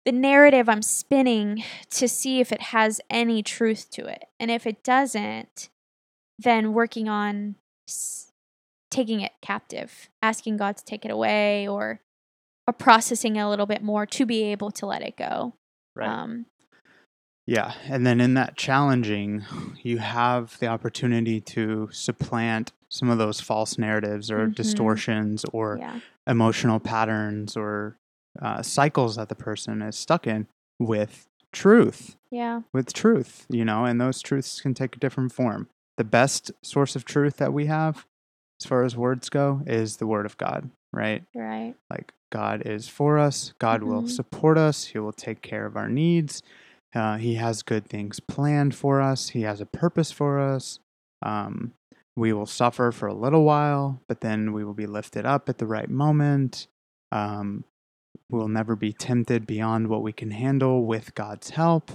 [0.06, 4.26] the narrative I'm spinning to see if it has any truth to it.
[4.40, 5.70] And if it doesn't,
[6.40, 7.56] then working on
[7.88, 8.32] s-
[8.90, 12.02] taking it captive, asking God to take it away or
[12.74, 15.54] processing it a little bit more to be able to let it go.
[16.00, 16.46] Um
[17.48, 17.74] Yeah.
[17.86, 19.44] And then in that challenging,
[19.84, 24.56] you have the opportunity to supplant some of those false narratives or Mhm.
[24.56, 26.00] distortions or yeah.
[26.28, 27.98] emotional patterns or
[28.42, 30.48] uh, cycles that the person is stuck in
[30.80, 32.16] with truth.
[32.30, 32.62] Yeah.
[32.74, 35.68] With truth, you know, and those truths can take a different form.
[35.98, 38.06] The best source of truth that we have,
[38.62, 41.24] as far as words go, is the Word of God, right?
[41.36, 41.76] Right.
[41.90, 44.10] Like God is for us, God will Mhm.
[44.10, 46.42] support us, He will take care of our needs.
[46.94, 50.80] Uh, he has good things planned for us, He has a purpose for us.
[51.22, 51.74] Um,
[52.16, 55.60] we will suffer for a little while, but then we will be lifted up at
[55.60, 56.68] the right moment.
[57.12, 57.64] Um,
[58.30, 61.92] we'll never be tempted beyond what we can handle with God's help.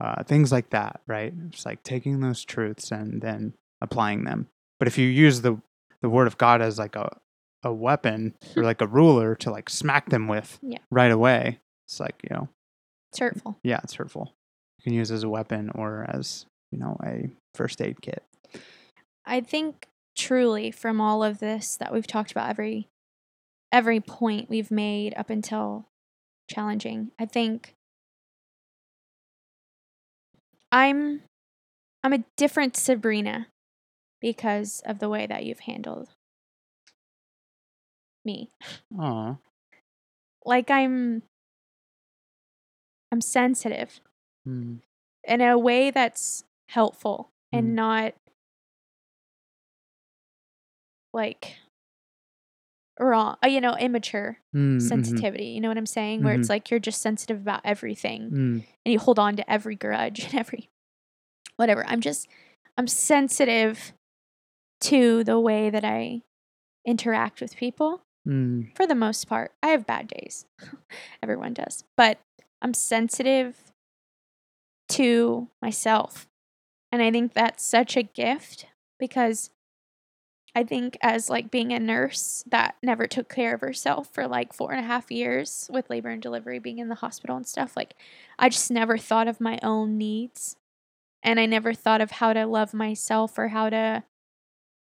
[0.00, 1.32] Uh, things like that, right?
[1.48, 4.48] It's like taking those truths and then applying them.
[4.78, 5.60] But if you use the
[6.02, 7.16] the word of God as like a
[7.66, 8.66] a weapon or hmm.
[8.66, 10.78] like a ruler to like smack them with Yeah.
[10.90, 12.48] right away, it's like you know,
[13.12, 13.58] It's hurtful.
[13.62, 14.32] yeah, it's hurtful.
[14.78, 18.22] You can use it as a weapon or as you know a first aid kit.
[19.24, 19.86] I think
[20.16, 22.88] truly from all of this that we've talked about every
[23.72, 25.86] every point we've made up until
[26.48, 27.10] challenging.
[27.18, 27.74] I think
[30.72, 31.22] I'm
[32.02, 33.48] I'm a different Sabrina
[34.20, 36.08] because of the way that you've handled
[38.26, 38.50] me.
[38.98, 39.36] Aw,
[40.44, 41.22] Like I'm
[43.12, 44.00] I'm sensitive
[44.46, 44.80] mm,
[45.24, 47.58] in a way that's helpful Mm.
[47.58, 48.14] and not
[51.14, 51.56] like
[52.98, 55.46] wrong, uh, you know, immature mm, sensitivity.
[55.46, 56.22] You know what I'm saying?
[56.22, 56.50] Where it's Mhm.
[56.50, 60.34] like you're just sensitive about everything mm, and you hold on to every grudge and
[60.34, 60.68] every
[61.56, 61.84] whatever.
[61.86, 62.28] I'm just
[62.76, 63.92] I'm sensitive
[64.82, 66.22] to the way that I
[66.84, 69.52] interact with people mm, for the most part.
[69.62, 70.46] I have bad days.
[71.22, 71.84] Everyone does.
[71.96, 72.18] But
[72.60, 73.72] I'm sensitive
[74.90, 76.26] to myself.
[76.92, 78.66] And I think that's such a gift
[78.98, 79.50] because
[80.54, 84.54] I think as like being a nurse that never took care of herself for like
[84.54, 87.76] four and a half years with labor and delivery, being in the hospital and stuff,
[87.76, 87.94] like
[88.38, 90.56] I just never thought of my own needs.
[91.22, 94.04] And I never thought of how to love myself or how to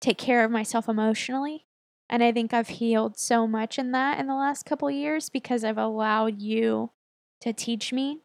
[0.02, 1.66] take care of myself emotionally.
[2.12, 5.30] And I think I've healed so much in that in the last couple of years
[5.30, 6.92] because I've allowed you
[7.40, 8.20] to teach me.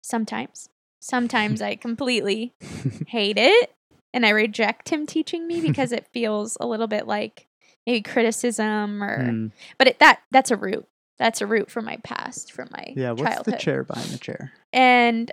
[0.00, 0.70] Sometimes.
[1.00, 2.54] Sometimes I completely
[3.08, 3.74] hate it
[4.14, 7.46] and I reject him teaching me because it feels a little bit like
[7.86, 9.52] maybe criticism or mm.
[9.76, 10.86] but it, that that's a root.
[11.18, 13.54] That's a root from my past, from my Yeah, what's childhood.
[13.54, 14.52] the chair behind the chair?
[14.72, 15.30] And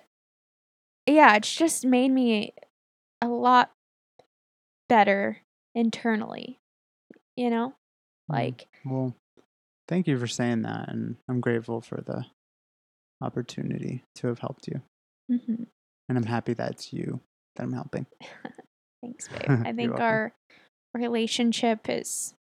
[1.07, 2.53] yeah, it's just made me
[3.21, 3.71] a lot
[4.89, 5.37] better
[5.73, 6.60] internally.
[7.35, 7.73] You know?
[8.29, 9.15] Like Well,
[9.87, 12.25] thank you for saying that, and I'm grateful for the
[13.21, 14.81] opportunity to have helped you.
[15.29, 15.67] mhm.
[16.09, 17.21] And I'm happy that it's you
[17.55, 18.05] that I'm helping.
[19.01, 19.41] Thanks, babe.
[19.65, 20.33] I think our
[20.93, 22.33] relationship is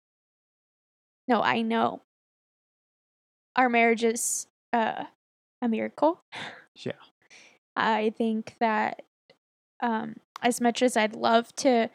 [1.29, 2.01] no, I know.
[3.57, 5.05] Our marriage is uh,
[5.61, 6.23] a miracle.
[6.77, 6.93] Yeah.
[7.77, 9.03] I think that
[9.83, 11.91] um, as much as I'd love to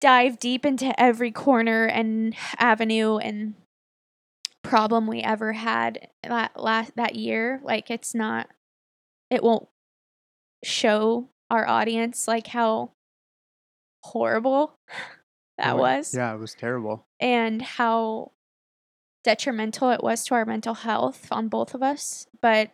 [0.00, 3.54] dive deep into every corner and avenue and
[4.62, 8.48] problem we ever had that last that year, like it's not,
[9.30, 9.68] it won't
[10.64, 12.90] show our audience like how
[14.02, 14.74] horrible
[15.58, 17.06] that was Yeah, it was terrible.
[17.18, 18.32] and how
[19.24, 22.26] detrimental it was to our mental health on both of us.
[22.40, 22.70] But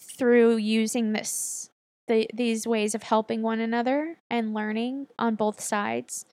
[0.00, 1.70] through using this,
[2.08, 6.24] the, these ways of helping one another and learning on both sides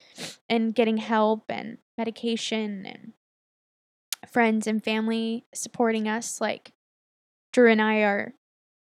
[0.48, 3.12] and getting help and medication and
[4.30, 6.72] friends and family supporting us, like
[7.52, 8.34] Drew and I are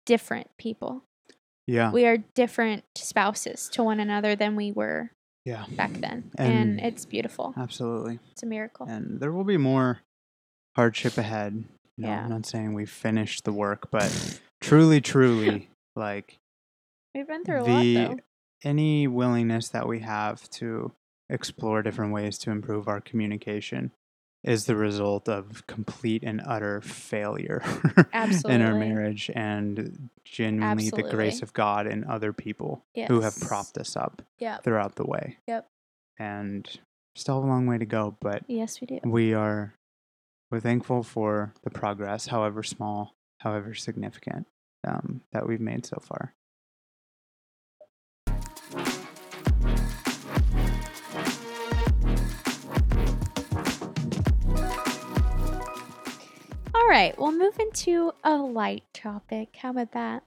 [0.07, 1.05] different people.
[1.66, 1.91] Yeah.
[1.91, 5.11] We are different spouses to one another than we were
[5.45, 5.64] yeah.
[5.70, 6.30] back then.
[6.37, 7.55] And, And- it's beautiful.
[7.57, 8.18] Absolutely.
[8.32, 8.87] It's a miracle.
[8.87, 10.01] And there will be more
[10.76, 11.64] hardship ahead.
[11.97, 12.24] You know, Yeah.
[12.24, 16.39] I'm not saying we've finished the work, but truly, truly, like
[17.15, 17.71] We've been through a the
[18.05, 18.23] lot though.
[18.69, 20.93] any willingness that we have to
[21.29, 23.93] explore different ways to improve our communication
[24.43, 27.62] is the result of complete and utter failure
[28.47, 33.79] in our marriage and genuinely the grace of God and other people who have propped
[33.79, 34.62] us up Yep.
[34.65, 35.39] throughout the way.
[35.49, 35.67] Yep.
[36.19, 36.69] And
[37.17, 39.01] still have a long way to go, but Yes, we do.
[39.05, 39.73] we are
[40.51, 44.47] we're thankful for the progress, however small, however significant,
[44.87, 46.35] um, that we've made so far.
[56.95, 59.57] Right, we'll move into a light topic.
[59.61, 60.23] How about that?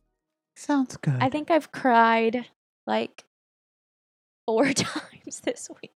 [0.56, 1.18] Sounds good.
[1.20, 2.46] I think I've cried
[2.86, 3.24] like
[4.46, 5.92] four times this week.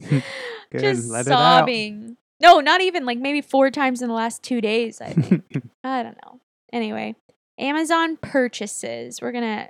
[0.72, 1.60] Good, Just let it out.
[1.60, 2.16] sobbing.
[2.40, 5.44] No, not even like maybe four times in the last two days, I think.
[5.84, 6.40] I don't know.
[6.72, 7.14] Anyway,
[7.58, 9.20] Amazon purchases.
[9.20, 9.68] We're gonna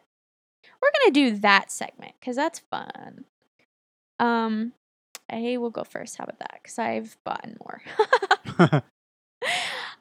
[0.80, 3.24] we're gonna do that segment because that's fun.
[4.18, 4.72] Um,
[5.28, 6.16] I will go first.
[6.16, 6.60] How about that?
[6.62, 8.82] Because I've bought more.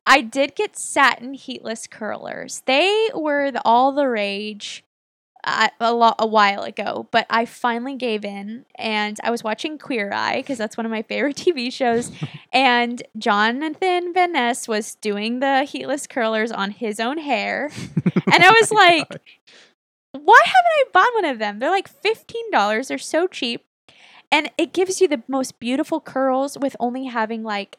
[0.05, 2.63] I did get satin heatless curlers.
[2.65, 4.83] They were the, all the rage
[5.43, 9.77] uh, a lot a while ago, but I finally gave in and I was watching
[9.77, 12.11] Queer Eye because that's one of my favorite TV shows.
[12.53, 17.71] and Jonathan Van Ness was doing the heatless curlers on his own hair.
[18.33, 19.09] And I was like,
[20.13, 21.59] why haven't I bought one of them?
[21.59, 22.87] They're like $15.
[22.87, 23.65] They're so cheap.
[24.31, 27.77] And it gives you the most beautiful curls with only having like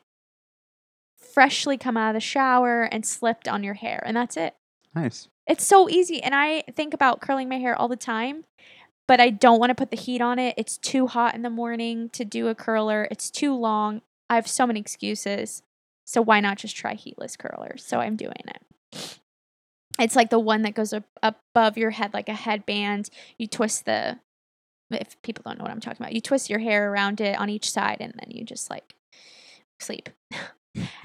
[1.22, 4.02] freshly come out of the shower and slipped on your hair.
[4.04, 4.54] And that's it.
[4.94, 5.28] nice.
[5.46, 6.22] It's so easy.
[6.22, 8.44] And I think about curling my hair all the time,
[9.08, 10.54] but I don't want to put the heat on it.
[10.56, 14.02] It's too hot in the morning to do a curler, it's too long.
[14.30, 15.62] I have so many excuses.
[16.04, 17.84] So why not just try heatless curlers?
[17.84, 19.18] So I'm doing it.
[19.98, 23.10] It's like the one that goes up above your head like a headband.
[23.38, 24.18] You twist the
[24.90, 27.48] if people don't know what I'm talking about, you twist your hair around it on
[27.48, 28.94] each side and then you just like
[29.80, 30.08] sleep.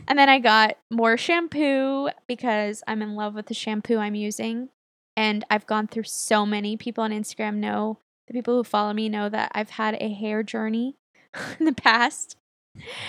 [0.08, 4.70] and then I got more shampoo because I'm in love with the shampoo I'm using.
[5.16, 7.98] And I've gone through so many people on Instagram know,
[8.28, 10.96] the people who follow me know that I've had a hair journey
[11.60, 12.38] in the past.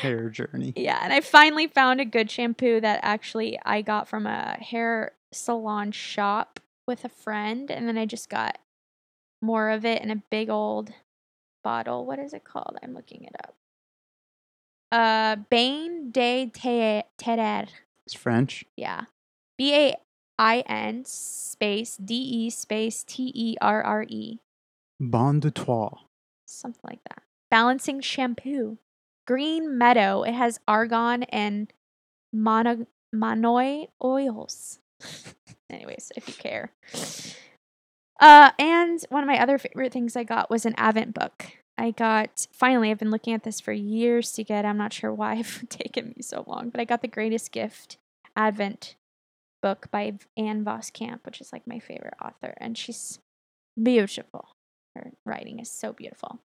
[0.00, 0.72] Hair journey.
[0.74, 5.12] Yeah, and I finally found a good shampoo that actually I got from a hair
[5.32, 8.58] salon shop with a friend, and then I just got
[9.42, 10.90] more of it in a big old
[11.62, 12.06] bottle.
[12.06, 12.78] What is it called?
[12.82, 13.54] I'm looking it up.
[14.90, 17.66] Uh, Bain de Te- Terre.
[18.06, 18.64] It's French.
[18.76, 19.02] Yeah,
[19.58, 19.96] B A
[20.38, 24.38] I N space D E space T E R R E,
[25.00, 25.90] Bon de toi.
[26.46, 27.22] something like that.
[27.50, 28.78] Balancing shampoo.
[29.26, 30.22] Green Meadow.
[30.22, 31.70] It has argan and
[32.32, 34.78] mono monoid oils.
[35.70, 36.72] Anyways, if you care.
[38.20, 41.46] Uh, and one of my other favorite things I got was an Advent book.
[41.78, 42.90] I got finally.
[42.90, 44.64] I've been looking at this for years to get.
[44.64, 47.96] I'm not sure why it's taken me so long, but I got the Greatest Gift
[48.36, 48.96] Advent
[49.62, 53.20] book by Ann Voskamp, which is like my favorite author, and she's
[53.80, 54.48] beautiful.
[54.96, 56.40] Her writing is so beautiful.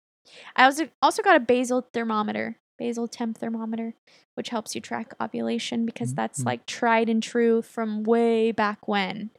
[0.56, 3.94] I also also got a basal thermometer, basal temp thermometer,
[4.36, 6.46] which helps you track ovulation because that's Mhm.
[6.46, 9.30] like tried and true from way back when.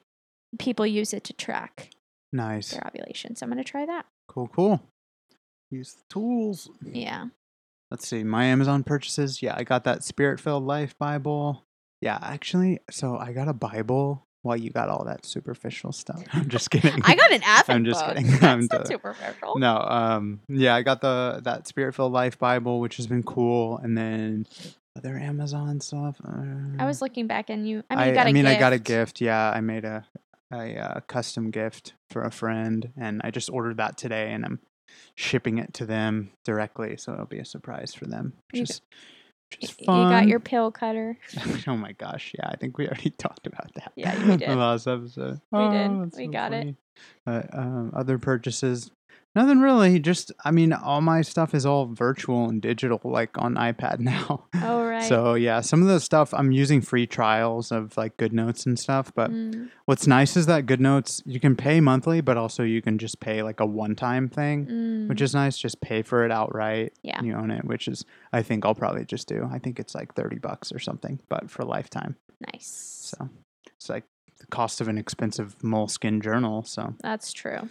[0.59, 1.91] People use it to track
[2.33, 2.71] Nice.
[2.71, 3.37] their ovulation.
[3.37, 4.07] So I'm gonna try that.
[4.29, 4.81] Cool, cool.
[5.73, 6.71] Use the tools.
[6.85, 7.27] Yeah.
[7.91, 8.23] Let's see.
[8.25, 9.43] My Amazon purchases.
[9.43, 11.65] Yeah, I got that Spirit Filled Life Bible.
[12.01, 16.23] Yeah, actually, so I got a Bible while you got all that superficial stuff.
[16.33, 17.01] I'm just kidding.
[17.05, 18.17] I got an Advent I'm just book.
[18.17, 18.31] kidding.
[18.33, 19.59] That's I'm not totally- superficial.
[19.59, 23.79] No, um, yeah, I got the that Spirit Filled Life Bible, which has been cool,
[23.79, 24.47] and then
[24.97, 26.17] other Amazon stuff.
[26.25, 28.45] I uh, was looking back and you I mean I, you got a I mean,
[28.45, 28.57] gift.
[28.57, 29.21] I got a gift.
[29.21, 30.05] Yeah, I made a
[30.53, 34.61] a uh, custom gift for a friend, and I just ordered that today, and I'm
[35.15, 38.33] shipping it to them directly, so it'll be a surprise for them.
[38.53, 38.81] You Which g- is,
[39.51, 39.97] which is Y- fun.
[40.03, 41.19] You got your pill cutter.
[41.69, 42.33] oh my gosh!
[42.39, 43.93] Yeah, I think we already talked about that.
[43.97, 44.49] Yeah, we the did.
[44.57, 45.41] last episode.
[45.51, 45.91] We did.
[45.91, 46.77] Oh, that's We so got it.
[47.27, 48.91] Uh, um, other purchases.
[49.35, 49.99] Nothing really.
[49.99, 54.45] Just, I mean, all my stuff is all virtual and digital, like on iPad now.
[54.63, 55.03] Oh right.
[55.05, 59.13] So yeah, some of the stuff I'm using free trials of like GoodNotes and stuff.
[59.15, 62.99] But Mm, what's nice is that GoodNotes you can pay monthly, but also you can
[62.99, 65.57] just pay like a one-time thing, mm, which is nice.
[65.57, 66.93] Just pay for it outright.
[67.03, 67.23] Yeah.
[67.23, 69.49] you own it, which is I think I'll probably just do.
[69.51, 72.17] I think it's like thirty bucks or something, but for lifetime.
[72.53, 73.15] nice.
[73.17, 73.29] So
[73.77, 74.05] it's like
[74.39, 76.65] the cost of an expensive Moleskine journal.
[76.65, 77.69] So That's true.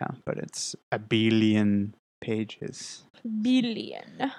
[0.00, 3.04] Yeah, but it's a billion pages.
[3.42, 4.32] Billion.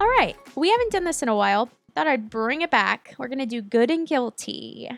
[0.00, 0.36] All right.
[0.56, 1.70] We haven't done this in a while.
[1.94, 3.14] Thought I'd bring it back.
[3.18, 4.90] We're going to do good and guilty.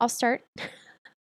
[0.00, 0.44] I'll start.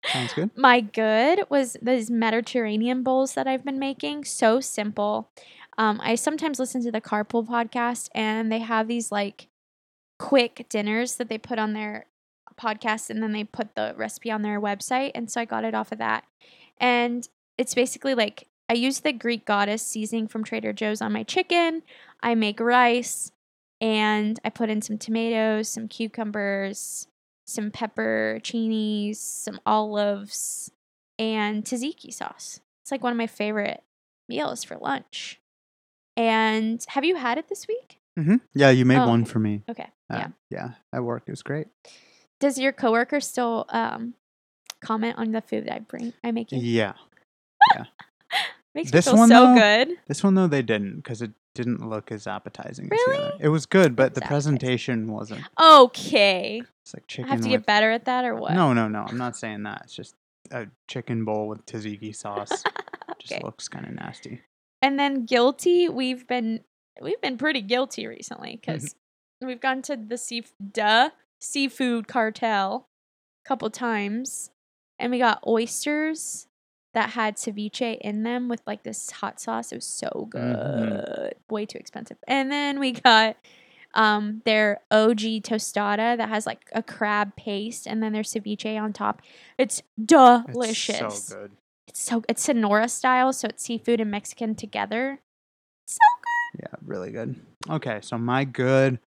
[0.05, 0.51] Sounds good.
[0.55, 4.25] My good was these Mediterranean bowls that I've been making.
[4.25, 5.29] So simple.
[5.81, 9.47] Um, I sometimes listen to the Carpool podcast, and they have these like
[10.19, 12.05] quick dinners that they put on their
[12.55, 15.09] podcast, and then they put the recipe on their website.
[15.15, 16.25] And so I got it off of that.
[16.77, 17.27] And
[17.57, 21.81] it's basically like I use the Greek goddess seasoning from Trader Joe's on my chicken.
[22.21, 23.31] I make rice,
[23.81, 27.07] and I put in some tomatoes, some cucumbers,
[27.47, 30.69] some pepperoncinis, some olives,
[31.17, 32.59] and tzatziki sauce.
[32.83, 33.81] It's It's like one of my favorite
[34.29, 35.40] meals for lunch.
[36.17, 37.99] And have you had it this week?
[38.17, 39.31] hmm Yeah, you made Oh, one okay.
[39.31, 39.63] for me.
[39.69, 39.87] Okay.
[40.09, 40.27] Uh, yeah.
[40.49, 41.67] Yeah, at work it was great.
[42.39, 44.15] Does your coworker still um
[44.81, 46.59] comment on the food that I bring I make you?
[46.59, 46.93] Yeah.
[48.73, 49.97] Makes This me feel one, so though, good.
[50.07, 53.17] This one though they didn't because it didn't look as appetizing as Really?
[53.17, 53.33] other.
[53.41, 55.43] It was good, but the presentation wasn't.
[55.61, 56.63] Okay.
[56.83, 58.53] It's like I have to with, get better at that or what?
[58.53, 59.05] No, no, no.
[59.07, 59.81] I'm not saying that.
[59.83, 60.15] It's just
[60.51, 62.63] a chicken bowl with tzatziki sauce.
[63.19, 64.41] Just looks kind of nasty.
[64.81, 66.61] And then guilty, we've been
[67.01, 68.73] we've been pretty guilty recently Mm-hmm.
[68.73, 68.95] because
[69.41, 71.09] we've gone to the sea duh
[71.39, 72.87] seafood cartel
[73.45, 74.51] a couple times,
[74.99, 76.47] and we got oysters
[76.93, 79.71] that had ceviche in them with like this hot sauce.
[79.71, 81.31] It was so good, Mhm.
[81.49, 82.17] way too expensive.
[82.27, 83.37] And then we got
[83.93, 88.93] um their OG tostada that has like a crab paste and then their ceviche on
[88.93, 89.21] top.
[89.57, 90.99] It's delicious.
[91.01, 91.51] It's so good.
[91.87, 95.19] It's so it's Sonora style, so it's seafood and Mexican together.
[95.85, 95.97] So
[96.55, 96.63] good.
[96.63, 97.35] Yeah, really good.
[97.69, 98.99] Okay, so my good.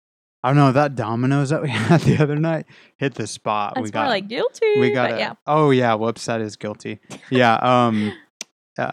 [0.42, 2.66] I don't know that Domino's that we had the other night
[2.96, 3.72] hit the spot.
[3.74, 4.78] that's we got like guilty.
[4.78, 5.34] we got a, yeah.
[5.46, 7.00] Oh yeah, whoops, that is guilty.
[7.30, 7.54] Yeah,
[7.86, 8.12] um,
[8.76, 8.90] uh,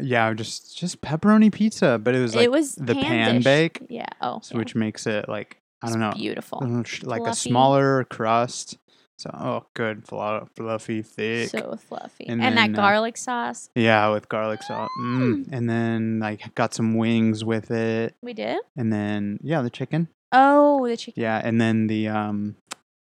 [0.00, 3.44] yeah, just just pepperoni pizza, but it was like it was the pan pan-dish.
[3.44, 4.06] bake, Yeah.
[4.22, 4.58] Oh, so yeah.
[4.60, 6.62] which makes it like I don't know, Beautiful.
[6.64, 8.78] uh, sh- like a smaller crust.
[9.18, 11.48] So oh, good, flu- fluffy, thick.
[11.50, 12.26] So fluffy.
[12.26, 13.70] And And, that then, uh, garlic sauce.
[13.74, 14.90] yeah, with garlic sauce.
[15.00, 15.48] Mm.
[15.52, 18.58] And then like got some wings with it, We did?
[18.76, 20.08] and then yeah, the chicken.
[20.32, 21.22] Oh, the chicken.
[21.22, 22.56] Yeah, and then the um,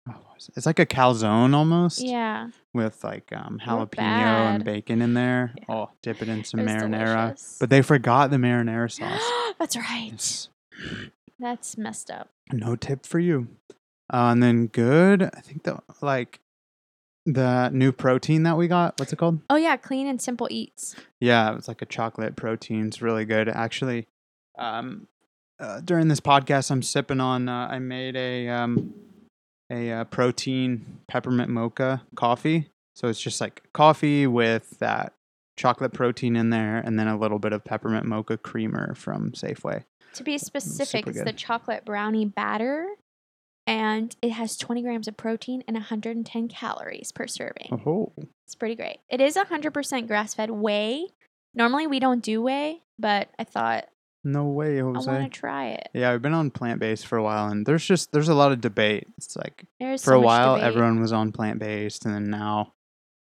[0.08, 0.54] oh, what is it?
[0.58, 2.02] it's like a calzone almost.
[2.02, 2.52] Yeah.
[2.74, 5.54] with like um, jalapeno and bacon in there.
[5.58, 5.64] Yeah.
[5.68, 7.26] Oh, dip it in some It marinara.
[7.28, 7.58] delicious.
[7.60, 9.54] But they forgot the marinara sauce.
[9.60, 10.12] That's right.
[10.14, 10.48] It's
[11.38, 12.30] That's messed up.
[12.54, 13.48] no tip for you.
[14.12, 16.40] Uh, and then good, I think the like
[17.26, 19.00] the new protein that we got.
[19.00, 19.42] What's it called?
[19.50, 20.96] Oh yeah, clean and simple eats.
[21.20, 22.88] Yeah, it's like a chocolate protein.
[22.88, 23.50] It's really good.
[23.50, 24.08] Actually,
[24.58, 25.08] um,
[25.60, 27.50] uh, during this podcast, I'm sipping on.
[27.50, 28.94] Uh, I made a um,
[29.70, 32.70] a uh, protein peppermint mocha coffee.
[32.96, 35.14] So it's just like coffee with that
[35.56, 39.84] chocolate protein in there, and then a little bit of peppermint mocha creamer from Safeway.
[40.14, 42.88] To be specific, super it's the chocolate brownie batter,
[43.68, 47.68] and it has 20 grams of protein and 110 calories per serving.
[47.86, 48.12] Oh,
[48.46, 48.98] It's pretty great.
[49.10, 51.08] It is 100% grass fed whey.
[51.54, 53.88] Normally we don't do whey, but I thought
[54.24, 55.10] no way, I Jose.
[55.10, 55.90] want to try it.
[55.94, 58.52] Yeah, I've been on plant based for a while, and there's just there's a lot
[58.52, 59.08] of debate.
[59.18, 60.68] It's like There's for so a while debate.
[60.68, 62.74] everyone was on plant based and then now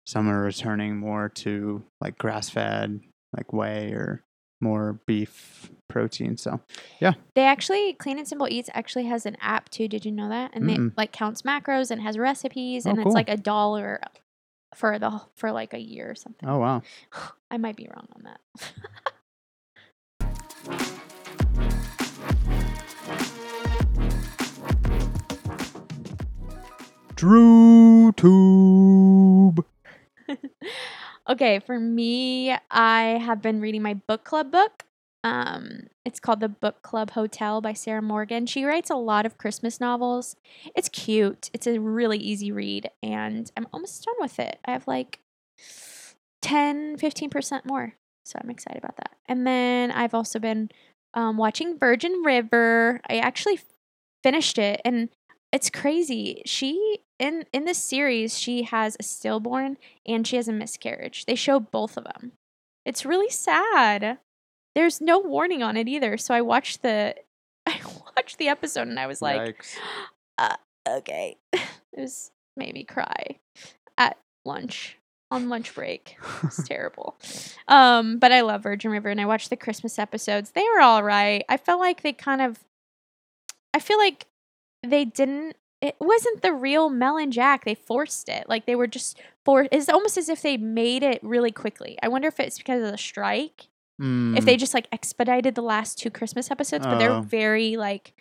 [0.07, 3.01] some are returning more to like grass fed
[3.36, 4.22] like whey or
[4.65, 6.59] more beef protein so
[6.99, 7.12] yeah.
[7.35, 9.87] They actually Clean and Simple Eats actually has an app too.
[9.87, 10.51] Did you know that?
[10.55, 10.89] And Mm-mm.
[10.89, 13.12] it like counts macros and has recipes, Oh, and it's cool.
[13.12, 14.01] like a dollar
[14.75, 16.49] for the for like a year or something.
[16.49, 16.83] oh wow
[17.51, 18.41] I might be wrong on that.
[27.17, 29.65] drew tube
[31.29, 34.85] okay, for me, I have been reading my book club book.
[35.22, 38.45] Um, it's called The Book Club Hotel by Sarah Morgan.
[38.45, 40.37] She writes a lot of Christmas novels.
[40.77, 41.49] It's cute.
[41.55, 44.59] It's a really easy read, and I'm almost done with it.
[44.66, 45.20] I have like
[46.43, 47.95] 10, 15% more.
[48.27, 49.12] So I'm excited about that.
[49.27, 50.70] And then I've also been
[51.14, 53.01] um, watching Virgin River.
[53.09, 53.61] I actually
[54.22, 55.09] finished it, and
[55.53, 56.43] it's crazy.
[56.45, 61.27] She in in this series, she has a stillborn and she has a miscarriage.
[61.27, 62.33] They show both of them.
[62.85, 64.19] It's really sad.
[64.75, 66.17] There's no warning on it either.
[66.17, 67.15] So I watched the
[67.67, 67.81] I
[68.17, 69.65] watched the episode and I was like,
[70.39, 70.57] uh,
[70.89, 71.37] okay.
[71.53, 71.61] it
[71.97, 73.39] was made me cry
[73.97, 74.99] at lunch
[75.31, 76.17] on lunch break.
[76.43, 77.17] It's terrible.
[77.69, 80.51] Um, but I love Virgin River and I watched the Christmas episodes.
[80.51, 81.45] They were all right.
[81.49, 82.65] I felt like they kind of
[83.73, 84.27] I feel like
[84.85, 87.64] they didn't it wasn't the real Mel and Jack.
[87.64, 88.49] They forced it.
[88.49, 91.99] Like they were just for it's almost as if they made it really quickly.
[92.03, 93.68] I wonder if it's because of the strike.
[94.35, 97.20] If Mm, they just like expedited the last two Christmas episodes, but they're Oh.
[97.22, 98.14] very like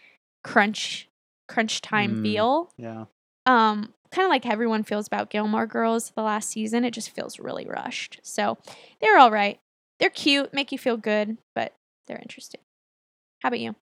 [0.43, 1.09] crunch
[1.47, 2.21] crunch time Mm.
[2.21, 2.71] feel.
[2.77, 3.05] yeah
[3.45, 6.83] Um kind of like everyone feels about Gilmore Girls the last season.
[6.85, 8.19] It just feels really rushed.
[8.23, 8.57] So
[9.01, 9.59] they're all right.
[9.99, 11.73] They're cute, make you feel good, but
[12.07, 12.61] they're interesting.
[13.41, 13.75] How about you?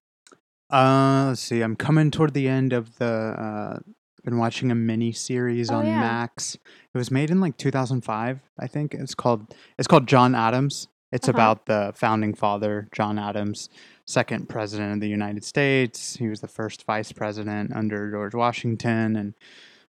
[0.72, 3.78] Uh let's see i'm coming toward the end of the uh
[4.24, 5.98] been watching a mini series Oh, on yeah.
[5.98, 6.54] max.
[6.54, 8.94] It was made in like 2005 i think.
[8.94, 10.86] It's called it's called john adams.
[11.10, 11.36] It's Uh-huh.
[11.36, 13.68] about the founding father john adams
[14.06, 16.16] second president of the united states.
[16.16, 19.34] He was the first vice president under george washington and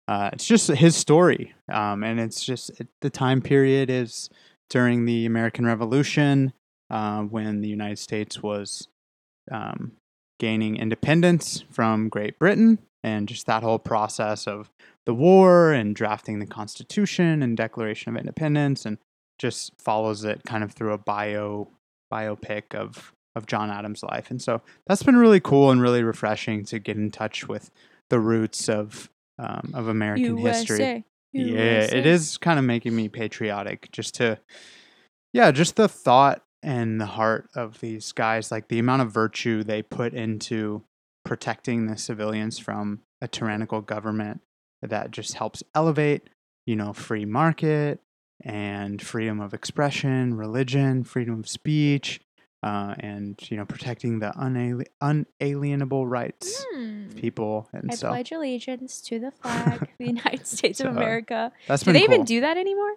[0.08, 1.54] uh, it's just his story.
[1.72, 4.30] Um, and it's just it, the time period is
[4.70, 6.52] during the American Revolution
[6.90, 8.90] uh, when the United States was
[9.50, 9.94] um,
[10.44, 14.70] gaining independence from Great Britain and just that whole process of
[15.06, 18.98] the war and drafting the Constitution and Declaration of Independence and
[19.40, 21.70] just follows it kind of through a bio
[22.14, 24.30] biopic of of John Adams' life.
[24.30, 27.72] And so that's been really cool and really refreshing to get in touch with
[28.10, 31.06] the roots of um, of American history.
[31.32, 34.40] Yeah, it is kind of making me patriotic just to
[35.32, 39.64] yeah, just the thought and the heart of these guys, like the amount of virtue
[39.64, 40.84] they put into
[41.26, 44.42] protecting the civilians from a tyrannical government
[44.82, 46.30] that just helps elevate,
[46.66, 48.02] you know, free market
[48.44, 52.20] and freedom of expression, religion, freedom of speech,
[52.62, 57.06] uh, and you know, protecting the unali- unalienable rights Hmm.
[57.08, 57.70] of people.
[57.74, 61.52] And I so pledge allegiance to the flag the United States So, of America.
[61.68, 62.14] that's Do they cool.
[62.14, 62.96] even do that anymore?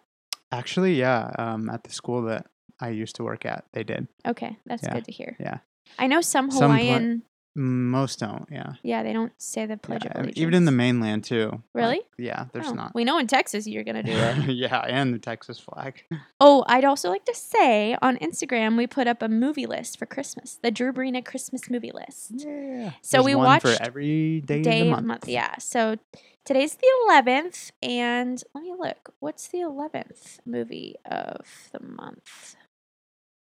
[0.52, 2.46] Actually, yeah, um, at the school that
[2.80, 4.08] I used to work at, they did.
[4.26, 5.36] Okay, that's Yeah, good to hear.
[5.40, 5.58] yeah.
[5.98, 7.22] I know some Some Hawaiian.
[7.58, 8.74] Most don't, yeah.
[8.82, 10.36] yeah, they don't say the pledge Yeah, of allegiance.
[10.42, 11.48] even in the mainland too.
[11.52, 12.00] like, Really?
[12.18, 12.94] yeah, there's Oh, not.
[12.94, 14.48] We know in Texas you're gonna do it.
[14.50, 16.04] yeah, and the Texas flag.
[16.40, 20.04] oh, I'd also like to say on Instagram we put up a movie list for
[20.04, 22.32] Christmas, the Drew Brina Christmas movie list.
[22.46, 22.90] Yeah.
[23.00, 25.26] So we one watched for every day, Day of the month.
[25.26, 25.56] Yeah.
[25.58, 25.96] So
[26.44, 29.14] today's the 11th, and let me look.
[29.20, 32.56] What's the 11th movie of the month?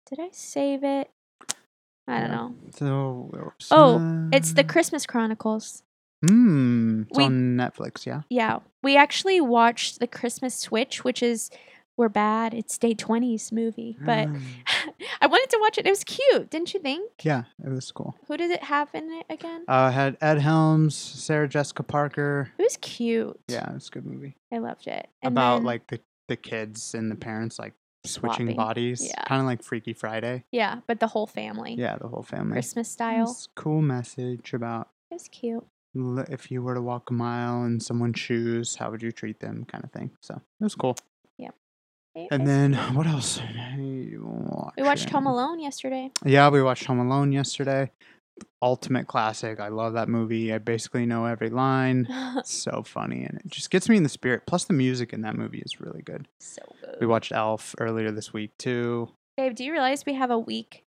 [0.09, 1.11] Did I save it?
[2.09, 2.55] I don't know.
[2.71, 3.31] So.
[3.73, 5.83] Oh, It's the Uh, Christmas Chronicles.
[6.27, 7.03] Hmm.
[7.09, 8.07] It's We- on Netflix.
[8.07, 8.23] Yeah.
[8.31, 8.61] Yeah.
[8.83, 11.51] We actually watched the Christmas Switch, which is
[11.97, 12.55] We're Bad.
[12.55, 13.97] It's Day 20's movie.
[14.01, 14.41] But Mm.
[15.21, 15.87] I wanted to watch it.
[15.87, 17.11] It was cute, didn't you think?
[17.25, 18.15] yeah, it was cool.
[18.29, 19.65] Who did it have in it again?
[19.67, 22.53] Uh, had Ed Helms, Sarah Jessica Parker.
[22.59, 23.41] It was cute.
[23.49, 25.09] Yeah, it was a good movie I loved it.
[25.23, 27.75] And about then- like the the kids and the parents like
[28.07, 28.57] switching Swapping.
[28.57, 29.23] bodies, Yeah.
[29.25, 30.45] kind of like Freaky Friday.
[30.51, 31.75] Yeah, but the whole family.
[31.75, 32.53] Yeah, the whole family.
[32.53, 33.25] Christmas style.
[33.31, 35.65] It's cool message about It was cute.
[35.97, 39.41] l- if you were to walk a mile in someone's shoes, how would you treat
[39.41, 40.11] them, kind of thing.
[40.21, 40.97] So it was cool.
[42.19, 43.43] It And was then what else?
[43.77, 44.17] we
[44.83, 46.11] watched Home Alone yesterday.
[46.25, 47.91] Yeah, we watched Home Alone yesterday.
[48.63, 49.61] Ultimate classic.
[49.61, 50.53] I love that movie.
[50.53, 52.07] I basically know every line.
[52.39, 54.43] It's so funny and it just gets me in the spirit.
[54.47, 56.29] Plus the music in that movie is really good.
[56.41, 56.97] so good.
[57.01, 59.09] We watched Elf earlier this week too.
[59.37, 60.85] Babe, do you realize we have a week,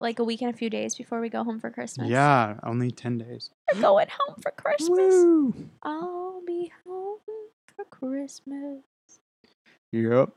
[0.00, 2.08] like a week and a few days before we go home for Christmas?
[2.08, 3.50] Yeah, only 10 days.
[3.72, 4.90] We're going home for Christmas.
[4.90, 5.54] Woo!
[5.82, 7.18] I'll be home
[7.76, 8.82] for Christmas.
[9.92, 10.30] Yep.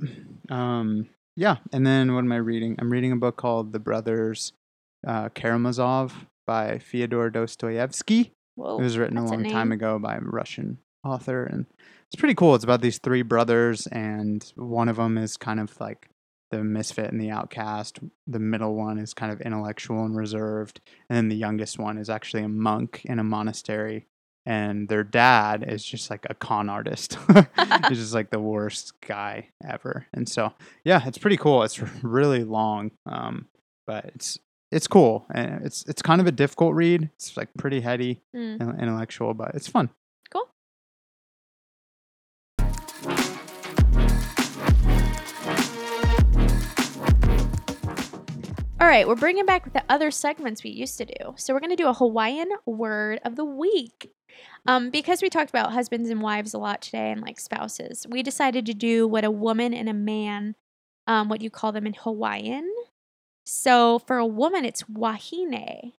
[0.49, 2.76] Um yeah, and then what am I reading?
[2.80, 4.53] I'm reading a book called The Brothers
[5.07, 6.12] uh, Karamazov
[6.46, 8.34] by Fyodor Dostoevsky.
[8.56, 8.80] Whoa.
[8.80, 11.66] It was written a that's a long time ago by a Russian author, and
[12.08, 12.56] it's pretty cool.
[12.56, 16.10] It's about these three brothers, and one of them is kind of like
[16.52, 18.00] the misfit and the outcast.
[18.28, 22.10] The middle one is kind of intellectual and reserved, and then the youngest one is
[22.10, 24.08] actually a monk in a monastery.
[24.46, 27.16] And their dad is just like a con artist.
[27.89, 30.08] He's just like the worst guy ever.
[30.14, 30.52] And so,
[30.84, 31.62] yeah, it's pretty cool.
[31.62, 33.48] It's really long, um,
[33.86, 34.39] but it's
[34.72, 35.26] it's cool.
[35.34, 37.09] And it's it's kind of a difficult read.
[37.15, 38.61] It's like pretty heady Mm.
[38.61, 39.89] in- intellectual, but it's fun.
[40.32, 40.47] Cool.
[48.80, 51.36] All right, we're bringing back the other segments we used to do.
[51.38, 54.11] So we're going to do a Hawaiian word of the week.
[54.65, 58.24] Um, because we talked about husbands and wives a lot today and like spouses, we
[58.24, 60.55] decided to do what a woman and a man,
[61.05, 62.67] um, what you call them in Hawaiian.
[63.46, 65.94] So for a woman, it's wahine.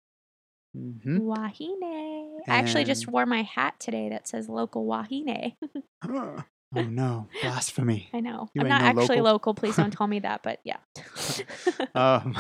[0.75, 2.41] hmm Wahine.
[2.49, 5.55] I actually just wore my hat today that says local wahine.
[6.09, 6.43] oh
[6.75, 8.09] no, blasphemy!
[8.15, 8.49] I know.
[8.55, 9.53] You I'm not no actually local.
[9.53, 9.55] local.
[9.55, 10.79] Please don't tell me that, but yeah.
[11.95, 12.35] Um,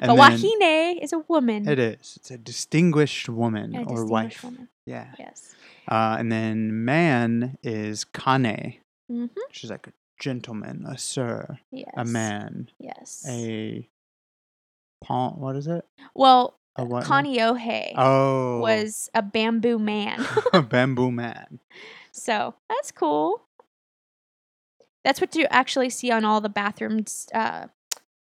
[0.00, 1.68] but wahine is a woman.
[1.68, 2.14] it is.
[2.16, 4.44] It's a distinguished woman A or distinguished wife.
[4.44, 4.68] woman.
[4.86, 5.08] Yeah.
[5.18, 5.54] Yes.
[5.88, 8.78] Uh, and then man is kane,
[9.10, 9.26] Mm-hmm.
[9.48, 11.92] which is like a gentleman, a sir, Yes.
[11.96, 13.24] a man, Yes.
[13.28, 13.88] a
[15.04, 15.34] pawn.
[15.40, 15.84] What is it?
[16.14, 16.58] well?
[16.76, 20.26] Kaneohe Oh, was a bamboo man.
[20.52, 21.60] a bamboo man.
[22.10, 23.42] so that's cool.
[25.04, 27.28] That's what you actually see on all the bathrooms.
[27.32, 27.66] Uh,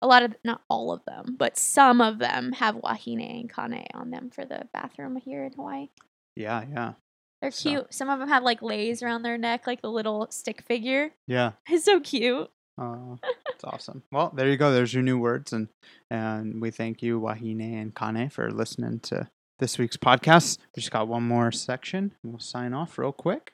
[0.00, 3.86] a lot of, not all of them, but some of them have wahine and kane
[3.94, 5.88] on them for the bathroom here in Hawaii.
[6.36, 6.92] Yeah, yeah,
[7.42, 7.92] They're So- cute.
[7.94, 11.10] Some of them have like leis around their neck, like the little stick figure.
[11.26, 11.52] yeah.
[11.68, 12.48] It's so cute.
[12.78, 14.02] Oh, that's awesome.
[14.12, 14.72] Well, there you go.
[14.72, 15.68] There's your new words, and
[16.10, 20.58] and we thank you, Wahine and Kane, for listening to this week's podcast.
[20.76, 22.12] We just got one more section.
[22.22, 23.52] We'll sign off real quick.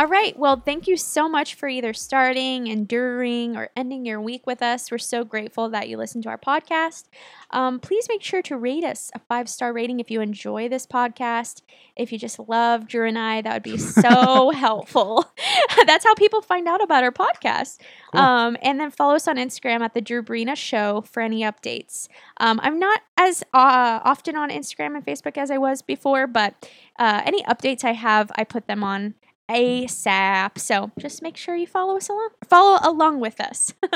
[0.00, 0.34] All right.
[0.38, 4.90] Well, thank you so much for either starting, enduring, or ending your week with us.
[4.90, 7.10] We're so grateful that you listen to our podcast.
[7.50, 10.86] Um, please make sure to rate us a five star rating if you enjoy this
[10.86, 11.60] podcast.
[11.96, 15.30] If you just love Drew and I, that would be so helpful.
[15.86, 17.80] That's how people find out about our podcast.
[18.12, 18.22] Cool.
[18.22, 22.08] Um, and then follow us on Instagram at the Drew Brina Show for any updates.
[22.38, 26.70] Um, I'm not as uh, often on Instagram and Facebook as I was before, but
[26.98, 29.12] uh, any updates I have, I put them on
[29.50, 30.58] ASAP.
[30.58, 33.74] So just make sure you follow us along, follow along with us.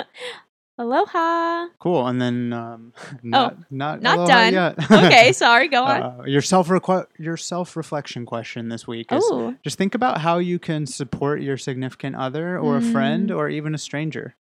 [0.76, 1.68] Aloha.
[1.78, 2.04] Cool.
[2.08, 2.92] And then um,
[3.22, 4.52] not not Oh, not aloha done.
[4.52, 4.74] yet.
[4.90, 5.68] Okay, sorry.
[5.68, 6.02] Go on.
[6.02, 6.68] Uh, your self
[7.16, 11.40] your self reflection question this week is Oh, just think about how you can support
[11.42, 13.36] your significant other or a friend Mm.
[13.36, 14.34] or even a stranger.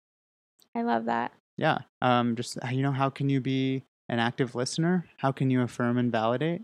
[0.74, 1.32] I love that.
[1.58, 1.80] Yeah.
[2.00, 2.34] Um.
[2.34, 5.04] Just you know, how can you be an active listener?
[5.18, 6.62] How can you affirm and validate,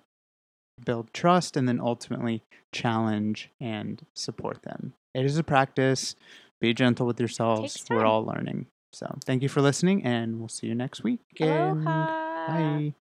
[0.85, 4.95] build trust, and then ultimately challenge and support them?
[5.15, 6.15] It is a practice.
[6.61, 7.85] Be gentle with yourselves.
[7.89, 8.67] We're all learning.
[8.93, 11.21] So thank you for listening, and we'll see you next week.
[11.39, 12.95] Bye.